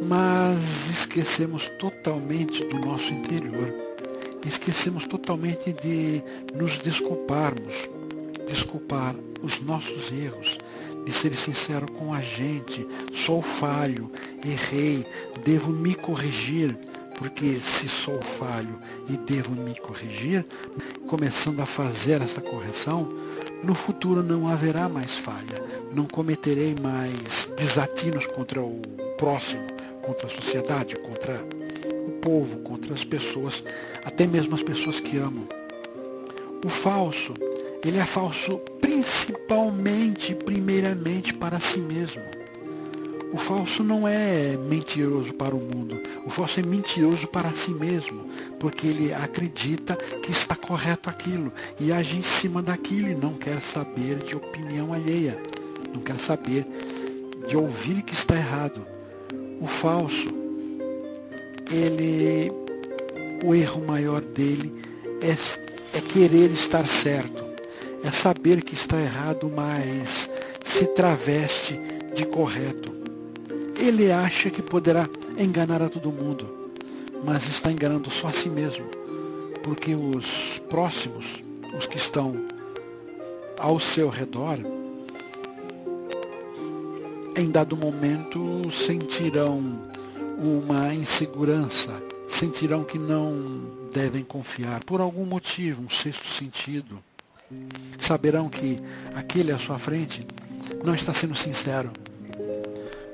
Mas 0.00 0.88
esquecemos 0.88 1.68
totalmente 1.80 2.64
do 2.64 2.78
nosso 2.78 3.12
interior, 3.12 3.74
esquecemos 4.46 5.06
totalmente 5.08 5.72
de 5.72 6.22
nos 6.54 6.78
desculparmos, 6.78 7.88
desculpar 8.48 9.16
os 9.42 9.60
nossos 9.60 10.12
erros, 10.12 10.58
de 11.04 11.12
ser 11.12 11.34
sincero 11.34 11.90
com 11.92 12.14
a 12.14 12.20
gente. 12.20 12.86
Sou 13.12 13.42
falho, 13.42 14.10
errei, 14.44 15.06
devo 15.44 15.70
me 15.70 15.94
corrigir, 15.94 16.76
porque 17.16 17.54
se 17.54 17.88
sou 17.88 18.20
falho 18.20 18.78
e 19.08 19.16
devo 19.16 19.50
me 19.52 19.74
corrigir, 19.78 20.44
começando 21.06 21.60
a 21.60 21.66
fazer 21.66 22.22
essa 22.22 22.40
correção, 22.40 23.08
no 23.62 23.74
futuro 23.74 24.22
não 24.22 24.48
haverá 24.48 24.88
mais 24.88 25.18
falha, 25.18 25.62
não 25.92 26.04
cometerei 26.06 26.76
mais 26.80 27.50
desatinos 27.56 28.26
contra 28.26 28.62
o 28.62 28.80
próximo, 29.16 29.66
contra 30.02 30.26
a 30.26 30.30
sociedade, 30.30 30.94
contra 30.96 31.44
o 32.06 32.12
povo, 32.20 32.58
contra 32.58 32.94
as 32.94 33.04
pessoas, 33.04 33.64
até 34.04 34.26
mesmo 34.26 34.54
as 34.54 34.62
pessoas 34.62 35.00
que 35.00 35.16
amo. 35.16 35.48
O 36.64 36.68
falso 36.68 37.34
ele 37.84 37.98
é 37.98 38.04
falso 38.04 38.58
principalmente, 38.80 40.34
primeiramente, 40.34 41.32
para 41.32 41.60
si 41.60 41.78
mesmo. 41.78 42.22
O 43.32 43.36
falso 43.36 43.82
não 43.82 44.08
é 44.08 44.56
mentiroso 44.56 45.32
para 45.34 45.54
o 45.54 45.58
mundo. 45.58 46.00
O 46.24 46.30
falso 46.30 46.60
é 46.60 46.62
mentiroso 46.62 47.26
para 47.26 47.52
si 47.52 47.70
mesmo, 47.70 48.26
porque 48.58 48.86
ele 48.86 49.12
acredita 49.12 49.96
que 49.96 50.30
está 50.30 50.56
correto 50.56 51.10
aquilo 51.10 51.52
e 51.78 51.92
age 51.92 52.16
em 52.16 52.22
cima 52.22 52.62
daquilo 52.62 53.10
e 53.10 53.14
não 53.14 53.34
quer 53.34 53.60
saber 53.60 54.16
de 54.22 54.34
opinião 54.34 54.92
alheia. 54.92 55.40
Não 55.92 56.00
quer 56.00 56.18
saber 56.18 56.66
de 57.46 57.56
ouvir 57.56 58.02
que 58.02 58.14
está 58.14 58.34
errado. 58.34 58.86
O 59.60 59.66
falso, 59.66 60.28
ele, 61.70 62.50
o 63.44 63.54
erro 63.54 63.84
maior 63.84 64.20
dele 64.20 64.72
é, 65.20 65.98
é 65.98 66.00
querer 66.00 66.50
estar 66.50 66.86
certo 66.86 67.48
é 68.04 68.10
saber 68.10 68.62
que 68.62 68.74
está 68.74 69.00
errado, 69.00 69.50
mas 69.54 70.30
se 70.64 70.86
traveste 70.86 71.78
de 72.14 72.24
correto. 72.26 72.97
Ele 73.78 74.10
acha 74.10 74.50
que 74.50 74.60
poderá 74.60 75.08
enganar 75.38 75.80
a 75.80 75.88
todo 75.88 76.10
mundo, 76.10 76.48
mas 77.24 77.46
está 77.48 77.70
enganando 77.70 78.10
só 78.10 78.26
a 78.26 78.32
si 78.32 78.48
mesmo, 78.48 78.84
porque 79.62 79.94
os 79.94 80.60
próximos, 80.68 81.42
os 81.76 81.86
que 81.86 81.96
estão 81.96 82.44
ao 83.58 83.78
seu 83.78 84.08
redor, 84.08 84.58
em 87.36 87.50
dado 87.50 87.76
momento 87.76 88.68
sentirão 88.72 89.80
uma 90.38 90.92
insegurança, 90.92 91.90
sentirão 92.28 92.82
que 92.82 92.98
não 92.98 93.88
devem 93.92 94.24
confiar 94.24 94.82
por 94.84 95.00
algum 95.00 95.24
motivo, 95.24 95.82
um 95.82 95.90
sexto 95.90 96.26
sentido. 96.26 96.98
Saberão 97.98 98.48
que 98.48 98.76
aquele 99.14 99.52
à 99.52 99.58
sua 99.58 99.78
frente 99.78 100.26
não 100.84 100.94
está 100.94 101.14
sendo 101.14 101.34
sincero. 101.34 101.90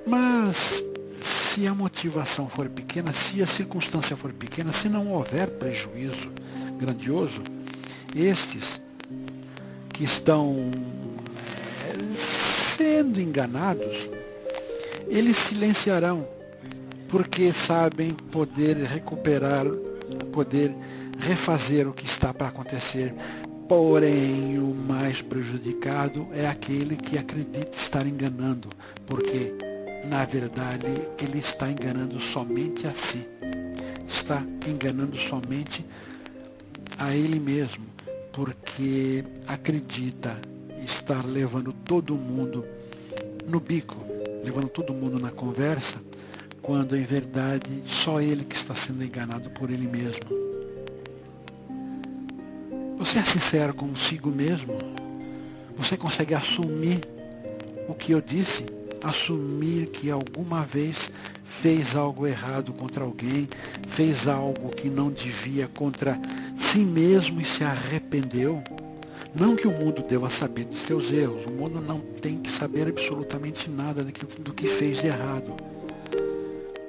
Mas 0.07 0.83
se 1.23 1.67
a 1.67 1.75
motivação 1.75 2.49
for 2.49 2.69
pequena, 2.69 3.13
se 3.13 3.43
a 3.43 3.47
circunstância 3.47 4.17
for 4.17 4.33
pequena, 4.33 4.73
se 4.73 4.89
não 4.89 5.13
houver 5.13 5.49
prejuízo 5.49 6.31
grandioso, 6.79 7.43
estes 8.15 8.81
que 9.93 10.05
estão 10.05 10.71
eh, 11.89 12.15
sendo 12.17 13.21
enganados, 13.21 14.11
eles 15.09 15.37
silenciarão, 15.37 16.27
porque 17.09 17.53
sabem 17.53 18.11
poder 18.11 18.77
recuperar, 18.79 19.67
poder 20.33 20.75
refazer 21.19 21.89
o 21.89 21.93
que 21.93 22.05
está 22.05 22.35
para 22.35 22.49
acontecer. 22.49 23.15
Porém, 23.69 24.59
o 24.59 24.75
mais 24.75 25.23
prejudicado 25.23 26.29
é 26.33 26.47
aquele 26.47 26.97
que 26.97 27.17
acredita 27.17 27.77
estar 27.77 28.07
enganando, 28.07 28.69
porque 29.07 29.55
na 30.09 30.25
verdade 30.25 30.87
ele 31.23 31.39
está 31.39 31.71
enganando 31.71 32.21
somente 32.21 32.87
a 32.87 32.91
si, 32.91 33.27
está 34.09 34.43
enganando 34.67 35.17
somente 35.17 35.85
a 36.99 37.15
ele 37.15 37.41
mesmo, 37.41 37.85
porque 38.33 39.25
acredita 39.47 40.39
estar 40.85 41.25
levando 41.25 41.73
todo 41.73 42.15
mundo 42.15 42.65
no 43.47 43.61
bico, 43.61 43.97
levando 44.43 44.69
todo 44.69 44.93
mundo 44.93 45.19
na 45.19 45.31
conversa, 45.31 45.97
quando 46.63 46.97
em 46.97 47.03
verdade 47.03 47.83
só 47.85 48.21
ele 48.21 48.45
que 48.45 48.57
está 48.57 48.75
sendo 48.75 49.05
enganado 49.05 49.51
por 49.51 49.71
ele 49.71 49.87
mesmo. 49.87 50.45
Você 52.97 53.19
é 53.19 53.23
sincero 53.23 53.75
consigo 53.75 54.31
mesmo? 54.31 54.77
Você 55.77 55.97
consegue 55.97 56.35
assumir 56.35 57.01
o 57.89 57.95
que 57.95 58.13
eu 58.13 58.21
disse? 58.21 58.65
Assumir 59.05 59.87
que 59.89 60.11
alguma 60.11 60.63
vez 60.63 61.11
fez 61.45 61.95
algo 61.95 62.27
errado 62.27 62.73
contra 62.73 63.05
alguém, 63.05 63.49
fez 63.89 64.27
algo 64.27 64.71
que 64.71 64.89
não 64.89 65.11
devia 65.11 65.69
contra 65.69 66.19
si 66.57 66.79
mesmo 66.79 67.41
e 67.41 67.45
se 67.45 67.63
arrependeu? 67.63 68.63
Não 69.35 69.57
que 69.57 69.67
o 69.67 69.71
mundo 69.71 70.03
deva 70.03 70.31
saber 70.31 70.65
de 70.65 70.77
seus 70.77 71.13
erros, 71.13 71.45
o 71.47 71.53
mundo 71.53 71.81
não 71.81 72.01
tem 72.01 72.39
que 72.39 72.51
saber 72.51 72.89
absolutamente 72.89 73.69
nada 73.69 74.03
do 74.03 74.13
que, 74.13 74.25
do 74.41 74.53
que 74.53 74.67
fez 74.67 74.99
de 74.99 75.07
errado. 75.07 75.55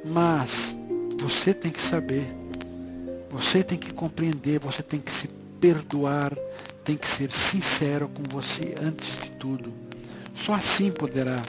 Mas 0.06 0.76
você 1.20 1.54
tem 1.54 1.72
que 1.72 1.82
saber, 1.82 2.24
você 3.30 3.64
tem 3.64 3.78
que 3.78 3.92
compreender, 3.94 4.60
você 4.60 4.84
tem 4.84 5.00
que 5.00 5.12
se 5.12 5.28
perdoar, 5.60 6.38
tem 6.84 6.96
que 6.96 7.08
ser 7.08 7.32
sincero 7.32 8.08
com 8.08 8.24
você 8.30 8.76
antes 8.82 9.08
de 9.24 9.32
tudo. 9.32 9.74
Só 10.36 10.54
assim 10.54 10.92
poderá 10.92 11.42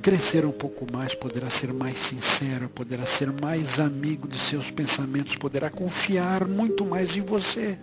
crescer 0.00 0.44
um 0.46 0.52
pouco 0.52 0.86
mais, 0.90 1.14
poderá 1.14 1.50
ser 1.50 1.72
mais 1.72 1.98
sincero, 1.98 2.68
poderá 2.68 3.04
ser 3.04 3.30
mais 3.32 3.78
amigo 3.78 4.26
de 4.26 4.38
seus 4.38 4.70
pensamentos, 4.70 5.36
poderá 5.36 5.68
confiar 5.68 6.46
muito 6.46 6.84
mais 6.84 7.16
em 7.16 7.20
você. 7.20 7.78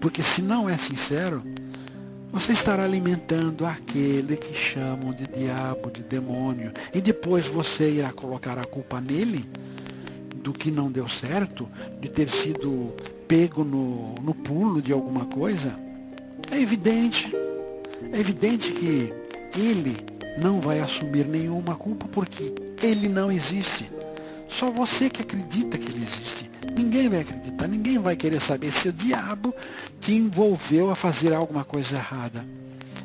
Porque 0.00 0.22
se 0.22 0.42
não 0.42 0.68
é 0.68 0.76
sincero, 0.76 1.42
você 2.30 2.52
estará 2.52 2.84
alimentando 2.84 3.64
aquele 3.64 4.36
que 4.36 4.54
chamam 4.54 5.12
de 5.12 5.26
diabo, 5.26 5.90
de 5.90 6.02
demônio. 6.02 6.72
E 6.92 7.00
depois 7.00 7.46
você 7.46 7.92
irá 7.92 8.12
colocar 8.12 8.58
a 8.58 8.64
culpa 8.64 9.00
nele 9.00 9.48
do 10.34 10.52
que 10.52 10.70
não 10.70 10.92
deu 10.92 11.08
certo, 11.08 11.68
de 12.00 12.10
ter 12.10 12.28
sido 12.28 12.94
pego 13.26 13.64
no, 13.64 14.14
no 14.16 14.34
pulo 14.34 14.82
de 14.82 14.92
alguma 14.92 15.24
coisa. 15.24 15.74
É 16.52 16.60
evidente, 16.60 17.34
é 18.12 18.20
evidente 18.20 18.70
que 18.70 19.12
ele 19.58 19.96
não 20.36 20.60
vai 20.60 20.80
assumir 20.80 21.26
nenhuma 21.26 21.74
culpa 21.76 22.06
porque 22.08 22.52
ele 22.82 23.08
não 23.08 23.30
existe. 23.30 23.90
Só 24.48 24.70
você 24.70 25.10
que 25.10 25.22
acredita 25.22 25.76
que 25.78 25.90
ele 25.90 26.04
existe. 26.04 26.50
Ninguém 26.76 27.08
vai 27.08 27.20
acreditar, 27.20 27.66
ninguém 27.66 27.98
vai 27.98 28.16
querer 28.16 28.40
saber 28.40 28.70
se 28.72 28.88
o 28.88 28.92
diabo 28.92 29.54
te 30.00 30.12
envolveu 30.12 30.90
a 30.90 30.96
fazer 30.96 31.32
alguma 31.32 31.64
coisa 31.64 31.96
errada. 31.96 32.44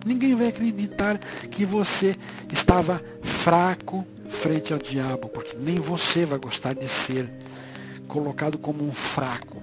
Ninguém 0.06 0.36
vai 0.36 0.48
acreditar 0.48 1.18
que 1.18 1.64
você 1.64 2.16
estava 2.52 3.02
fraco 3.22 4.06
frente 4.30 4.74
ao 4.74 4.80
diabo, 4.80 5.30
porque 5.30 5.56
nem 5.60 5.76
você 5.76 6.26
vai 6.26 6.40
gostar 6.40 6.74
de 6.74 6.88
ser 6.88 7.32
colocado 8.08 8.58
como 8.58 8.84
um 8.84 8.92
fraco. 8.92 9.62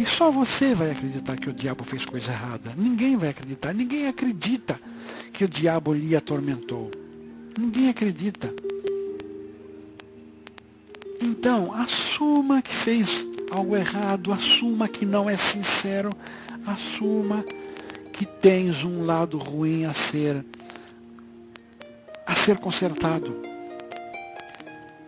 E 0.00 0.06
só 0.06 0.30
você 0.30 0.74
vai 0.74 0.92
acreditar 0.92 1.36
que 1.36 1.50
o 1.50 1.52
diabo 1.52 1.84
fez 1.84 2.06
coisa 2.06 2.32
errada. 2.32 2.72
Ninguém 2.74 3.18
vai 3.18 3.28
acreditar. 3.28 3.74
Ninguém 3.74 4.08
acredita 4.08 4.80
que 5.30 5.44
o 5.44 5.48
diabo 5.48 5.92
lhe 5.92 6.16
atormentou. 6.16 6.90
Ninguém 7.58 7.90
acredita. 7.90 8.50
Então, 11.20 11.74
assuma 11.74 12.62
que 12.62 12.74
fez 12.74 13.26
algo 13.50 13.76
errado, 13.76 14.32
assuma 14.32 14.88
que 14.88 15.04
não 15.04 15.28
é 15.28 15.36
sincero, 15.36 16.16
assuma 16.66 17.44
que 18.10 18.24
tens 18.24 18.82
um 18.82 19.04
lado 19.04 19.36
ruim 19.36 19.84
a 19.84 19.92
ser 19.92 20.42
a 22.26 22.34
ser 22.34 22.56
consertado. 22.56 23.36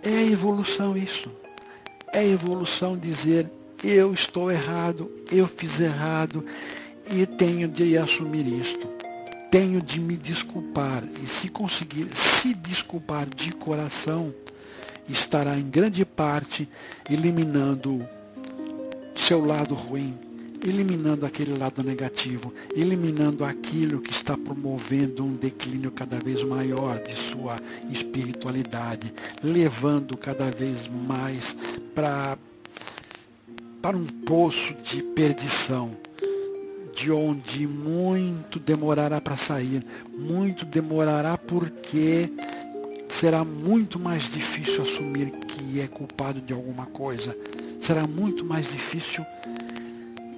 É 0.02 0.22
evolução 0.26 0.94
isso. 0.94 1.30
É 2.12 2.26
evolução 2.26 2.94
dizer 2.94 3.50
eu 3.82 4.14
estou 4.14 4.50
errado, 4.50 5.10
eu 5.30 5.48
fiz 5.48 5.80
errado 5.80 6.44
e 7.10 7.26
tenho 7.26 7.66
de 7.66 7.96
assumir 7.98 8.46
isto. 8.46 8.86
Tenho 9.50 9.82
de 9.82 10.00
me 10.00 10.16
desculpar 10.16 11.04
e 11.22 11.26
se 11.26 11.48
conseguir 11.48 12.08
se 12.14 12.54
desculpar 12.54 13.28
de 13.28 13.52
coração, 13.52 14.32
estará 15.08 15.58
em 15.58 15.68
grande 15.68 16.04
parte 16.04 16.68
eliminando 17.10 18.06
seu 19.14 19.44
lado 19.44 19.74
ruim, 19.74 20.16
eliminando 20.64 21.26
aquele 21.26 21.58
lado 21.58 21.82
negativo, 21.82 22.54
eliminando 22.74 23.44
aquilo 23.44 24.00
que 24.00 24.10
está 24.10 24.38
promovendo 24.38 25.24
um 25.24 25.34
declínio 25.34 25.90
cada 25.90 26.18
vez 26.18 26.42
maior 26.44 26.98
de 27.00 27.14
sua 27.14 27.56
espiritualidade, 27.90 29.12
levando 29.42 30.16
cada 30.16 30.50
vez 30.50 30.88
mais 30.88 31.54
para 31.94 32.38
para 33.82 33.96
um 33.96 34.06
poço 34.06 34.74
de 34.84 35.02
perdição, 35.02 35.90
de 36.94 37.10
onde 37.10 37.66
muito 37.66 38.60
demorará 38.60 39.20
para 39.20 39.36
sair, 39.36 39.84
muito 40.16 40.64
demorará 40.64 41.36
porque 41.36 42.32
será 43.08 43.44
muito 43.44 43.98
mais 43.98 44.30
difícil 44.30 44.82
assumir 44.82 45.32
que 45.32 45.80
é 45.80 45.88
culpado 45.88 46.40
de 46.40 46.52
alguma 46.52 46.86
coisa. 46.86 47.36
Será 47.80 48.06
muito 48.06 48.44
mais 48.44 48.70
difícil 48.70 49.26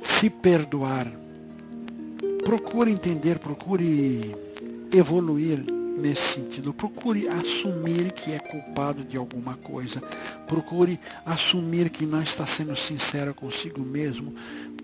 se 0.02 0.30
perdoar. 0.30 1.12
Procure 2.44 2.90
entender, 2.90 3.38
procure 3.38 4.34
evoluir 4.90 5.62
nesse 5.96 6.34
sentido. 6.34 6.72
Procure 6.72 7.28
assumir 7.28 8.12
que 8.12 8.32
é 8.32 8.38
culpado 8.38 9.04
de 9.04 9.16
alguma 9.16 9.54
coisa. 9.54 10.00
Procure 10.46 10.98
assumir 11.24 11.90
que 11.90 12.04
não 12.04 12.22
está 12.22 12.46
sendo 12.46 12.76
sincero 12.76 13.34
consigo 13.34 13.80
mesmo. 13.80 14.34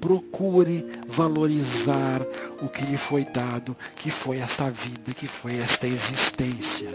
Procure 0.01 0.87
valorizar 1.07 2.23
o 2.62 2.68
que 2.68 2.85
lhe 2.85 2.96
foi 2.96 3.25
dado, 3.25 3.77
que 3.96 4.11
foi 4.11 4.38
esta 4.38 4.70
vida, 4.70 5.12
que 5.14 5.27
foi 5.27 5.59
esta 5.59 5.87
existência. 5.87 6.88